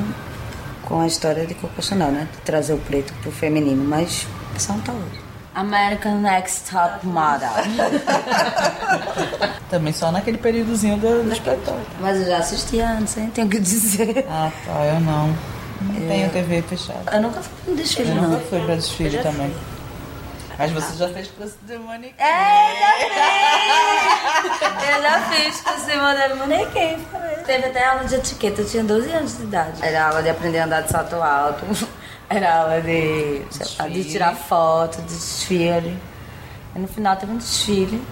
com 0.82 0.98
a 0.98 1.06
história 1.06 1.46
de 1.46 1.54
Coco 1.54 1.80
Chanel, 1.80 2.10
né? 2.10 2.26
De 2.34 2.38
trazer 2.40 2.72
o 2.72 2.78
preto 2.78 3.12
pro 3.22 3.30
feminino, 3.30 3.84
mas 3.84 4.26
são 4.58 4.80
talvez. 4.80 5.12
American 5.54 6.16
Next 6.18 6.68
Top 6.72 7.06
Model. 7.06 7.48
Também 9.70 9.92
só 9.92 10.10
naquele 10.10 10.38
períodozinho 10.38 10.96
do, 10.96 11.22
do 11.22 11.32
espetáculo. 11.32 11.78
Mas 12.00 12.18
eu 12.18 12.26
já 12.26 12.38
assisti 12.38 12.80
antes, 12.80 13.16
hein? 13.16 13.30
Tenho 13.32 13.48
que 13.48 13.60
dizer. 13.60 14.26
Ah, 14.28 14.50
tá, 14.66 14.84
eu 14.84 14.98
não. 14.98 15.28
Não 15.80 16.08
tenho 16.08 16.30
TV 16.30 16.62
fechada. 16.62 17.12
Eu 17.12 17.22
nunca 17.22 17.40
fui 17.42 17.52
no 17.70 17.76
desfile, 17.76 18.08
Eu 18.08 18.14
não. 18.16 18.22
nunca 18.30 18.40
fui 18.40 18.60
pra 18.60 18.74
desfile 18.74 19.16
Eu 19.18 19.22
também. 19.22 19.54
Mas 20.58 20.72
você 20.72 20.96
já 20.96 21.08
fez 21.08 21.28
curso 21.28 21.56
de 21.62 21.78
manequim. 21.78 22.14
É, 22.18 22.72
eu 22.72 23.10
já 23.14 23.30
fiz! 24.42 24.88
Eu 24.88 25.02
já 25.02 25.20
fiz 25.30 25.60
com 25.60 25.70
esse 25.70 25.96
modelo 25.96 26.36
manequim. 26.36 27.06
Teve 27.46 27.66
até 27.66 27.86
aula 27.86 28.04
de 28.04 28.16
etiqueta, 28.16 28.62
eu 28.62 28.66
tinha 28.66 28.82
12 28.82 29.10
anos 29.12 29.36
de 29.36 29.44
idade. 29.44 29.78
Era 29.80 30.08
aula 30.08 30.22
de 30.22 30.30
aprender 30.30 30.58
a 30.58 30.64
andar 30.64 30.80
de 30.82 30.90
salto 30.90 31.14
alto. 31.14 31.64
Era 32.28 32.62
aula 32.62 32.80
de, 32.80 33.42
lá, 33.78 33.88
de 33.88 34.04
tirar 34.04 34.34
foto, 34.34 35.00
de 35.02 35.14
desfile. 35.14 35.96
E 36.74 36.78
no 36.78 36.88
final 36.88 37.16
teve 37.16 37.32
um 37.32 37.38
desfile. 37.38 38.02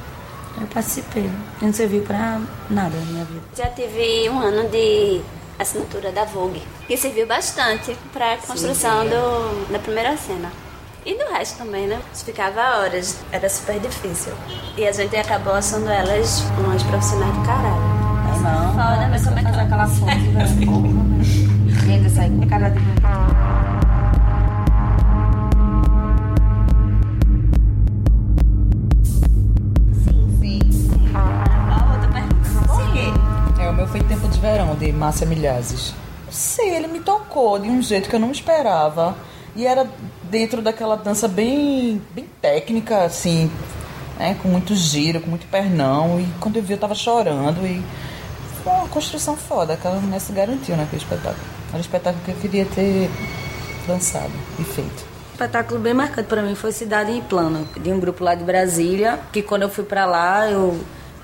Eu 0.59 0.67
participei. 0.69 1.31
E 1.61 1.65
não 1.65 1.73
serviu 1.73 2.03
pra 2.03 2.41
nada 2.71 2.97
na 2.97 3.05
minha 3.07 3.25
vida. 3.25 3.43
Já 3.57 3.69
tive 3.71 4.31
um 4.31 4.39
ano 4.39 4.69
de 4.71 5.21
assinatura 5.59 6.13
da 6.13 6.25
Vogue, 6.25 6.63
que 6.87 6.97
serviu 6.97 7.27
bastante 7.27 7.95
para 8.13 8.35
a 8.35 8.37
construção 8.39 9.05
do, 9.05 9.73
da 9.73 9.79
primeira 9.79 10.17
cena. 10.17 10.51
E 11.07 11.15
do 11.15 11.25
resto 11.33 11.59
também, 11.59 11.87
né? 11.87 12.03
Ficava 12.13 12.81
horas, 12.81 13.21
era 13.31 13.49
super 13.49 13.79
difícil. 13.79 14.33
E 14.77 14.85
a 14.85 14.91
gente 14.91 15.17
acabou 15.17 15.53
achando 15.53 15.89
elas 15.89 16.43
umas 16.59 16.83
profissionais 16.83 17.33
do 17.33 17.43
caralho. 17.45 17.97
Não, 18.43 18.73
Foda, 18.73 19.09
mas 19.09 19.25
como 19.25 19.39
é 19.39 19.45
que 19.45 19.49
fazer 19.49 19.61
aquela 19.61 19.87
velho. 19.87 20.27
E 21.87 21.93
ainda 21.93 22.09
sair 22.09 22.31
com 22.31 22.49
cara 22.49 22.71
de? 22.71 22.81
É, 33.61 33.71
o 33.71 33.73
meu 33.73 33.87
foi 33.87 34.01
Tempo 34.01 34.27
de 34.27 34.41
Verão, 34.41 34.75
de 34.75 34.91
Márcia 34.93 35.25
Milhazes. 35.25 35.95
Sei, 36.29 36.75
ele 36.75 36.89
me 36.89 36.99
tocou 36.99 37.61
de 37.61 37.69
um 37.69 37.81
jeito 37.81 38.11
que 38.11 38.17
eu 38.17 38.21
não 38.21 38.33
esperava. 38.33 39.15
E 39.57 39.67
era 39.67 39.89
dentro 40.25 40.61
daquela 40.61 40.97
dança 40.97 41.27
bem, 41.27 42.01
bem 42.15 42.29
técnica, 42.43 43.05
assim, 43.05 43.51
né? 44.19 44.37
Com 44.43 44.49
muito 44.49 44.75
giro, 44.75 45.21
com 45.21 45.31
muito 45.31 45.47
pernão. 45.47 46.21
E 46.21 46.27
quando 46.39 46.57
eu 46.57 46.63
vi, 46.63 46.75
eu 46.75 46.79
tava 46.79 46.95
chorando. 46.95 47.67
E 47.67 47.83
foi 48.63 48.73
uma 48.73 48.89
construção 48.89 49.35
foda. 49.35 49.73
Aquela 49.73 49.99
mulher 49.99 50.21
se 50.21 50.31
garantiu 50.33 50.77
naquele 50.77 51.01
espetáculo. 51.01 51.43
Era 51.69 51.79
um 51.79 51.81
espetáculo 51.81 52.23
que 52.23 52.31
eu 52.33 52.37
queria 52.37 52.67
ter 52.67 53.11
dançado 53.87 54.33
e 54.59 54.65
feito. 54.65 55.07
espetáculo 55.33 55.81
bem 55.81 55.95
marcante 55.95 56.29
para 56.29 56.43
mim 56.43 56.55
foi 56.55 56.71
Cidade 56.73 57.13
em 57.13 57.23
Plano, 57.23 57.67
de 57.81 57.91
um 57.91 57.99
grupo 57.99 58.23
lá 58.23 58.35
de 58.35 58.45
Brasília, 58.45 59.19
que 59.33 59.43
quando 59.43 59.63
eu 59.63 59.71
fui 59.71 59.85
para 59.85 60.05
lá, 60.05 60.51
eu 60.51 60.79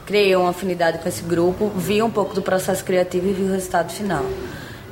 criei 0.06 0.34
uma 0.36 0.50
afinidade 0.50 0.98
com 0.98 1.08
esse 1.08 1.22
grupo, 1.22 1.68
vi 1.76 2.02
um 2.02 2.10
pouco 2.10 2.34
do 2.34 2.40
processo 2.40 2.82
criativo 2.82 3.28
e 3.28 3.32
vi 3.32 3.42
o 3.42 3.52
resultado 3.52 3.92
final. 3.92 4.24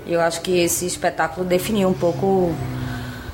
Eu 0.06 0.20
acho 0.20 0.40
que 0.40 0.58
esse 0.58 0.86
espetáculo 0.86 1.46
definiu 1.46 1.88
um 1.88 1.94
pouco 1.94 2.54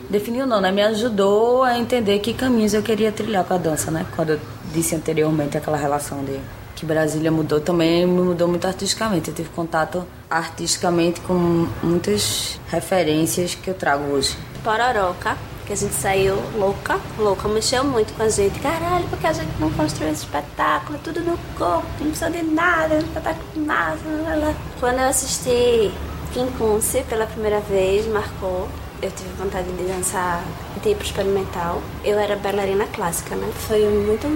definiu 0.09 0.47
não, 0.47 0.61
né? 0.61 0.71
Me 0.71 0.83
ajudou 0.83 1.63
a 1.63 1.79
entender 1.79 2.19
que 2.21 2.33
caminhos 2.33 2.75
eu 2.75 2.83
queria 2.83 3.13
trilhar 3.13 3.45
com 3.45 3.55
a 3.55 3.59
dança, 3.59 3.91
né? 3.91 4.07
Quando 4.15 4.31
eu 4.31 4.41
disse 4.73 4.95
anteriormente 4.95 5.57
aquela 5.57 5.77
relação 5.77 6.25
de 6.25 6.39
que 6.75 6.85
Brasília 6.85 7.33
mudou 7.33 7.59
também 7.59 8.07
me 8.07 8.21
mudou 8.21 8.47
muito 8.47 8.67
artisticamente. 8.67 9.29
Eu 9.31 9.35
tive 9.35 9.49
contato 9.49 10.07
artisticamente 10.31 11.21
com 11.23 11.67
muitas 11.83 12.61
referências 12.69 13.55
que 13.55 13.69
eu 13.69 13.75
trago 13.75 14.05
hoje. 14.13 14.37
Pororoca, 14.63 15.37
que 15.67 15.73
a 15.73 15.77
gente 15.77 15.95
saiu 15.95 16.37
louca, 16.55 17.01
louca, 17.19 17.49
mexeu 17.49 17.83
muito 17.83 18.13
com 18.15 18.23
a 18.23 18.29
gente. 18.29 18.61
Caralho, 18.61 19.07
porque 19.09 19.27
a 19.27 19.33
gente 19.33 19.51
não 19.59 19.71
construiu 19.71 20.13
esse 20.13 20.25
espetáculo, 20.25 20.99
tudo 21.03 21.21
no 21.21 21.39
corpo, 21.57 21.87
não 21.99 22.11
precisa 22.11 22.31
de 22.31 22.43
nada, 22.43 22.95
um 22.95 22.99
espetáculo 22.99 23.67
massa, 23.67 24.03
lá, 24.07 24.35
lá. 24.35 24.55
Quando 24.79 24.99
eu 24.99 25.09
assisti 25.09 25.91
Kim 26.33 26.47
Kunce 26.59 27.03
pela 27.09 27.27
primeira 27.27 27.61
vez, 27.61 28.07
marcou. 28.07 28.69
Eu 29.03 29.11
tive 29.11 29.29
vontade 29.39 29.71
de 29.71 29.85
dançar 29.85 30.43
tipo 30.83 31.03
experimental. 31.03 31.83
Eu 32.03 32.19
era 32.19 32.37
bailarina 32.37 32.87
clássica, 32.87 33.37
né? 33.37 33.51
Foi 33.67 33.85
muito 33.89 34.27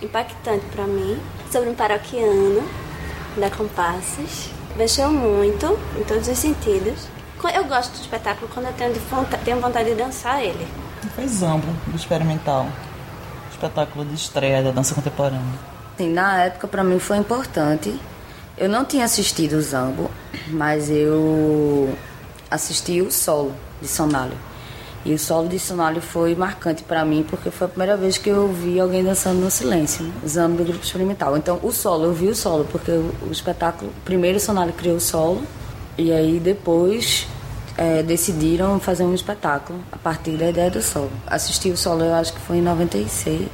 impactante 0.00 0.64
pra 0.66 0.84
mim. 0.84 1.18
Sobre 1.50 1.70
um 1.70 1.74
paroquiano 1.74 2.62
da 3.36 3.50
Compasses. 3.50 4.50
Mexeu 4.76 5.10
muito, 5.10 5.78
em 5.98 6.04
todos 6.04 6.28
os 6.28 6.38
sentidos. 6.38 7.08
Eu 7.54 7.64
gosto 7.64 7.92
do 7.92 8.00
espetáculo 8.00 8.48
quando 8.52 8.66
eu 8.66 8.72
tenho, 8.74 8.92
de 8.92 8.98
vontade, 9.00 9.44
tenho 9.44 9.60
vontade 9.60 9.90
de 9.90 9.94
dançar 9.96 10.42
ele. 10.42 10.66
Foi 11.14 11.26
Zambo, 11.26 11.66
do 11.86 11.96
Experimental. 11.96 12.66
Espetáculo 13.50 14.04
de 14.04 14.14
estreia 14.14 14.62
da 14.62 14.70
dança 14.70 14.94
contemporânea. 14.94 15.42
Sim, 15.96 16.12
na 16.12 16.44
época 16.44 16.68
para 16.68 16.84
mim 16.84 16.98
foi 16.98 17.16
importante. 17.16 17.98
Eu 18.56 18.68
não 18.68 18.84
tinha 18.84 19.04
assistido 19.04 19.54
o 19.54 19.62
Zambo, 19.62 20.10
mas 20.48 20.90
eu 20.90 21.92
assisti 22.50 23.00
o 23.00 23.10
solo 23.10 23.54
de 23.80 23.88
Sonali. 23.88 24.36
E 25.04 25.14
o 25.14 25.18
solo 25.18 25.48
de 25.48 25.58
Sonali 25.58 26.00
foi 26.00 26.34
marcante 26.34 26.82
para 26.82 27.04
mim 27.04 27.24
porque 27.28 27.50
foi 27.50 27.66
a 27.66 27.68
primeira 27.70 27.96
vez 27.96 28.18
que 28.18 28.28
eu 28.28 28.48
vi 28.52 28.78
alguém 28.78 29.02
dançando 29.02 29.40
no 29.40 29.50
silêncio, 29.50 30.04
né? 30.04 30.12
Zambo 30.26 30.58
do 30.58 30.64
grupo 30.64 30.84
experimental. 30.84 31.36
Então, 31.36 31.58
o 31.62 31.72
solo, 31.72 32.06
eu 32.06 32.12
vi 32.12 32.26
o 32.26 32.34
solo 32.34 32.66
porque 32.70 32.90
o, 32.90 33.30
espetáculo, 33.30 33.92
primeiro 34.04 34.40
Sonali 34.40 34.72
criou 34.72 34.96
o 34.96 35.00
solo 35.00 35.42
e 35.96 36.12
aí 36.12 36.40
depois 36.40 37.26
é, 37.76 38.02
decidiram 38.02 38.78
fazer 38.80 39.04
um 39.04 39.14
espetáculo 39.14 39.80
a 39.92 39.96
partir 39.96 40.32
da 40.32 40.50
ideia 40.50 40.70
do 40.70 40.82
solo. 40.82 41.10
Assisti 41.26 41.70
o 41.70 41.76
solo, 41.76 42.04
eu 42.04 42.14
acho 42.14 42.32
que 42.32 42.40
foi 42.40 42.58
em 42.58 42.62
96. 42.62 43.48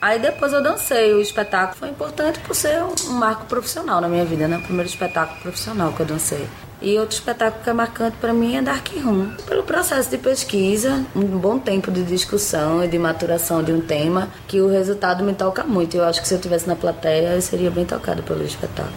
Aí 0.00 0.18
depois 0.18 0.52
eu 0.52 0.62
dancei. 0.62 1.12
O 1.14 1.20
espetáculo 1.20 1.76
foi 1.76 1.88
importante 1.88 2.38
por 2.40 2.54
ser 2.54 2.82
um 2.82 3.12
marco 3.12 3.46
profissional 3.46 4.00
na 4.00 4.08
minha 4.08 4.24
vida, 4.24 4.46
né? 4.46 4.58
O 4.58 4.62
primeiro 4.62 4.88
espetáculo 4.88 5.40
profissional 5.40 5.92
que 5.92 6.00
eu 6.00 6.06
dancei. 6.06 6.46
E 6.80 6.98
outro 6.98 7.14
espetáculo 7.14 7.64
que 7.64 7.70
é 7.70 7.72
marcante 7.72 8.18
para 8.18 8.34
mim 8.34 8.56
é 8.56 8.62
Dark 8.62 8.86
Room. 9.02 9.30
Pelo 9.46 9.62
processo 9.62 10.10
de 10.10 10.18
pesquisa, 10.18 11.04
um 11.16 11.24
bom 11.38 11.58
tempo 11.58 11.90
de 11.90 12.02
discussão 12.02 12.84
e 12.84 12.88
de 12.88 12.98
maturação 12.98 13.62
de 13.62 13.72
um 13.72 13.80
tema, 13.80 14.28
que 14.46 14.60
o 14.60 14.68
resultado 14.68 15.24
me 15.24 15.32
toca 15.32 15.64
muito. 15.64 15.96
Eu 15.96 16.04
acho 16.04 16.20
que 16.20 16.28
se 16.28 16.34
eu 16.34 16.38
estivesse 16.38 16.68
na 16.68 16.76
plateia, 16.76 17.28
eu 17.28 17.40
seria 17.40 17.70
bem 17.70 17.86
tocada 17.86 18.22
pelo 18.22 18.44
espetáculo. 18.44 18.94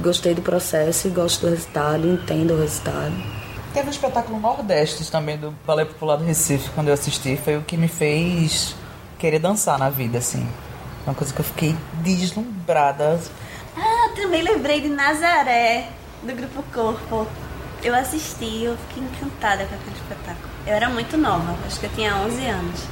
Gostei 0.00 0.34
do 0.34 0.42
processo 0.42 1.08
e 1.08 1.10
gosto 1.10 1.46
do 1.46 1.50
resultado, 1.50 2.06
entendo 2.06 2.54
o 2.54 2.60
resultado. 2.60 3.12
Teve 3.74 3.88
um 3.88 3.90
espetáculo 3.90 4.38
Nordeste 4.38 5.10
também 5.10 5.36
do 5.36 5.52
Balé 5.66 5.84
Popular 5.84 6.16
do 6.16 6.24
Recife, 6.24 6.70
quando 6.70 6.88
eu 6.88 6.94
assisti. 6.94 7.36
Foi 7.36 7.56
o 7.56 7.62
que 7.62 7.76
me 7.76 7.88
fez 7.88 8.74
querer 9.18 9.38
dançar 9.38 9.78
na 9.78 9.90
vida, 9.90 10.18
assim. 10.18 10.46
Uma 11.06 11.14
coisa 11.14 11.32
que 11.32 11.40
eu 11.40 11.44
fiquei 11.44 11.76
deslumbrada. 12.02 13.20
Ah, 13.76 14.10
também 14.16 14.42
lembrei 14.42 14.80
de 14.80 14.88
Nazaré, 14.88 15.88
do 16.22 16.34
Grupo 16.34 16.62
Corpo. 16.72 17.26
Eu 17.82 17.94
assisti, 17.94 18.64
eu 18.64 18.76
fiquei 18.88 19.04
encantada 19.04 19.64
com 19.66 19.74
aquele 19.74 19.96
espetáculo. 19.96 20.48
Eu 20.66 20.74
era 20.74 20.88
muito 20.88 21.16
nova, 21.16 21.56
acho 21.66 21.78
que 21.78 21.86
eu 21.86 21.92
tinha 21.94 22.16
11 22.16 22.46
anos. 22.46 22.84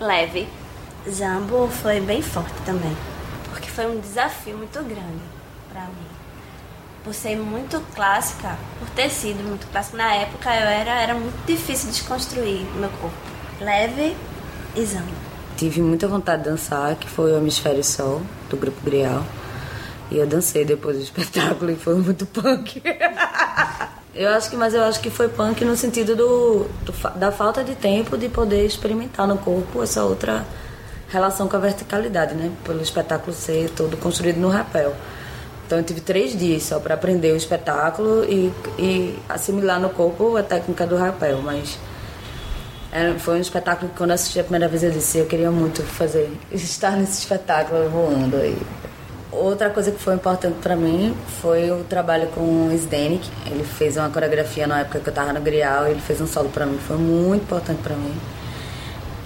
Leve. 0.00 0.48
Zambo 1.08 1.66
foi 1.68 1.98
bem 2.00 2.20
forte 2.20 2.54
também, 2.66 2.94
porque 3.50 3.70
foi 3.70 3.86
um 3.86 4.00
desafio 4.00 4.56
muito 4.58 4.78
grande 4.82 5.22
pra 5.72 5.82
mim. 5.82 6.10
Por 7.02 7.14
ser 7.14 7.36
muito 7.36 7.80
clássica, 7.94 8.56
por 8.78 8.88
ter 8.90 9.08
sido 9.08 9.42
muito 9.42 9.66
clássica, 9.68 9.96
na 9.96 10.14
época 10.14 10.54
eu 10.54 10.66
era, 10.66 11.00
era 11.00 11.14
muito 11.14 11.46
difícil 11.46 11.88
desconstruir 11.90 12.66
o 12.74 12.78
meu 12.78 12.90
corpo. 12.90 13.16
Leve 13.60 14.14
e 14.76 14.84
Zambo. 14.84 15.29
Tive 15.60 15.82
muita 15.82 16.08
vontade 16.08 16.42
de 16.42 16.48
dançar, 16.48 16.96
que 16.96 17.06
foi 17.06 17.32
o 17.32 17.36
Hemisfério 17.36 17.84
Sol, 17.84 18.22
do 18.48 18.56
Grupo 18.56 18.80
Grial. 18.82 19.22
E 20.10 20.16
eu 20.16 20.26
dancei 20.26 20.64
depois 20.64 20.96
do 20.96 21.02
espetáculo 21.04 21.70
e 21.70 21.76
foi 21.76 21.96
muito 21.96 22.24
punk. 22.24 22.82
eu 24.16 24.30
acho 24.30 24.48
que, 24.48 24.56
mas 24.56 24.72
eu 24.72 24.82
acho 24.82 24.98
que 25.02 25.10
foi 25.10 25.28
punk 25.28 25.62
no 25.66 25.76
sentido 25.76 26.16
do, 26.16 26.66
do 26.82 27.10
da 27.14 27.30
falta 27.30 27.62
de 27.62 27.74
tempo 27.74 28.16
de 28.16 28.26
poder 28.30 28.64
experimentar 28.64 29.28
no 29.28 29.36
corpo 29.36 29.82
essa 29.82 30.02
outra 30.02 30.46
relação 31.10 31.46
com 31.46 31.56
a 31.56 31.60
verticalidade, 31.60 32.34
né? 32.34 32.50
Pelo 32.64 32.80
espetáculo 32.80 33.36
ser 33.36 33.68
todo 33.68 33.98
construído 33.98 34.38
no 34.38 34.48
rapel. 34.48 34.96
Então 35.66 35.76
eu 35.76 35.84
tive 35.84 36.00
três 36.00 36.34
dias 36.34 36.62
só 36.62 36.80
para 36.80 36.94
aprender 36.94 37.32
o 37.32 37.36
espetáculo 37.36 38.24
e, 38.24 38.50
e 38.78 39.18
assimilar 39.28 39.78
no 39.78 39.90
corpo 39.90 40.38
a 40.38 40.42
técnica 40.42 40.86
do 40.86 40.96
rapel, 40.96 41.42
mas 41.42 41.78
era- 42.92 43.18
foi 43.18 43.38
um 43.38 43.40
espetáculo 43.40 43.90
que 43.90 43.96
quando 43.98 44.10
eu 44.10 44.14
assisti 44.14 44.40
a 44.40 44.42
primeira 44.42 44.68
vez 44.68 44.82
eu 44.82 44.90
disse 44.90 45.18
eu 45.18 45.26
queria 45.26 45.50
muito 45.50 45.82
fazer 45.82 46.30
estar 46.52 46.92
nesse 46.96 47.20
espetáculo 47.20 47.88
voando 47.88 48.36
aí. 48.36 48.58
Outra 49.32 49.70
coisa 49.70 49.92
que 49.92 49.98
foi 50.02 50.14
importante 50.14 50.56
para 50.60 50.74
mim 50.74 51.14
foi 51.40 51.70
o 51.70 51.84
trabalho 51.84 52.26
com 52.34 52.66
o 52.66 52.76
Zdenek. 52.76 53.28
Ele 53.46 53.62
fez 53.62 53.96
uma 53.96 54.10
coreografia 54.10 54.66
na 54.66 54.80
época 54.80 54.98
que 54.98 55.08
eu 55.08 55.12
tava 55.14 55.32
no 55.32 55.40
Grial, 55.40 55.86
ele 55.86 56.00
fez 56.00 56.20
um 56.20 56.26
solo 56.26 56.48
para 56.48 56.66
mim, 56.66 56.78
foi 56.78 56.96
muito 56.96 57.42
importante 57.42 57.80
para 57.80 57.94
mim. 57.94 58.12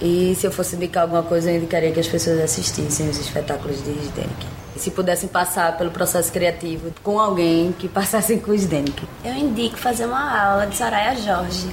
E 0.01 0.35
se 0.35 0.45
eu 0.45 0.51
fosse 0.51 0.75
indicar 0.75 1.03
alguma 1.03 1.23
coisa, 1.23 1.51
eu 1.51 1.57
indicaria 1.57 1.91
que 1.91 1.99
as 1.99 2.07
pessoas 2.07 2.39
assistissem 2.39 3.09
os 3.09 3.17
espetáculos 3.17 3.77
de 3.83 3.91
Zdenek. 3.91 4.47
E 4.75 4.79
se 4.79 4.91
pudessem 4.91 5.29
passar 5.29 5.77
pelo 5.77 5.89
processo 5.89 6.31
criativo 6.31 6.93
com 7.01 7.17
alguém 7.17 7.71
que 7.71 7.87
passassem 7.87 8.39
com 8.39 8.51
o 8.51 8.57
Zdenek. 8.57 9.07
Eu 9.23 9.33
indico 9.33 9.77
fazer 9.77 10.05
uma 10.05 10.51
aula 10.51 10.67
de 10.67 10.75
Soraya 10.75 11.15
Jorge. 11.15 11.67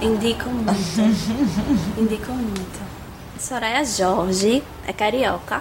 Indico 0.00 0.48
muito. 0.48 0.70
indico 2.00 2.32
muito. 2.32 2.86
Soraya 3.38 3.84
Jorge 3.84 4.62
é 4.86 4.92
carioca. 4.94 5.60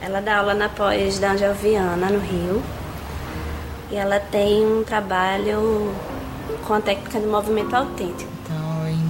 Ela 0.00 0.20
dá 0.20 0.38
aula 0.38 0.54
na 0.54 0.68
pós 0.68 1.18
da 1.18 1.32
no 1.32 2.18
Rio. 2.20 2.62
E 3.90 3.96
ela 3.96 4.20
tem 4.20 4.64
um 4.64 4.84
trabalho 4.84 5.94
com 6.66 6.74
a 6.74 6.80
técnica 6.80 7.18
de 7.18 7.26
movimento 7.26 7.74
autêntico. 7.74 8.33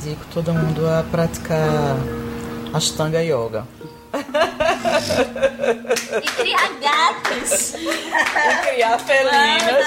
Indico 0.05 0.27
todo 0.35 0.53
mundo 0.53 0.87
a 0.87 1.03
praticar 1.03 1.97
Ashtanga 2.75 3.23
Yoga. 3.23 3.67
E 6.23 6.27
criar 6.43 6.69
gatos. 6.83 7.73
E 7.73 8.69
criar 8.69 8.99
felinos. 8.99 9.87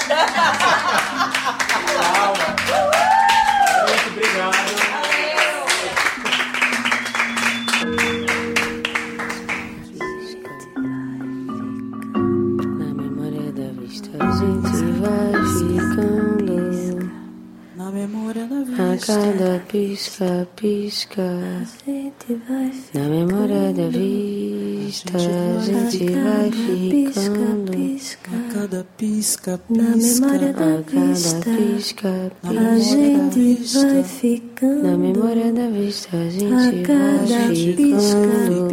Muito 3.85 4.07
obrigado. 4.09 4.86
A 18.79 18.95
cada 18.97 19.59
pisca, 19.67 20.47
pisca. 20.55 21.23
Na 22.93 23.09
memória 23.09 23.73
da 23.73 23.89
vista 23.89 25.17
a 25.17 25.59
gente 25.65 26.05
vai 26.13 26.51
ficando. 26.51 27.71
A 27.71 27.73
cada 28.53 28.85
pisca, 28.95 29.57
pisca. 29.57 29.81
Na 29.81 29.97
memória 29.97 30.53
da 30.53 30.77
vista, 30.81 31.49
pisca, 31.49 32.31
a 32.43 32.77
gente 32.77 33.63
vai 33.73 34.03
ficando. 34.03 34.83
Na 34.83 34.95
memória 34.95 35.51
da 35.51 35.67
vista 35.69 36.15
a 36.15 36.29
gente 36.29 36.53
vai 36.53 36.83
ficando. 37.55 38.67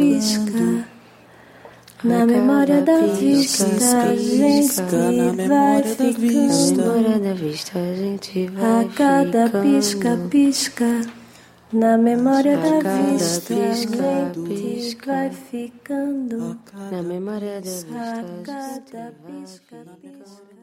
Na 2.05 2.27
memória 2.27 2.83
da 2.83 3.07
vista 3.07 3.65
a 3.65 4.15
gente 4.15 4.83
memória 4.83 5.95
da 5.97 6.05
Na 6.05 6.77
memória 6.77 7.19
da 7.19 7.33
vista 7.33 7.79
a 7.79 7.95
gente 7.95 8.47
vai 8.49 8.85
A 8.85 8.89
cada 8.91 9.49
pisca, 9.63 10.11
ficando. 10.11 10.29
pisca, 10.29 11.01
na 11.73 11.97
memória 11.97 12.59
da 12.59 12.79
vista, 12.79 13.55
a 13.55 13.73
gente 13.73 14.97
vai 15.07 15.31
ficando. 15.31 16.61
Na 16.91 17.03
memória 17.03 17.61
da 17.63 17.71
vista 17.71 17.99
A 17.99 18.15
gente 18.17 18.43
cada 18.45 19.13
vai 19.23 19.43
pisca. 19.43 20.54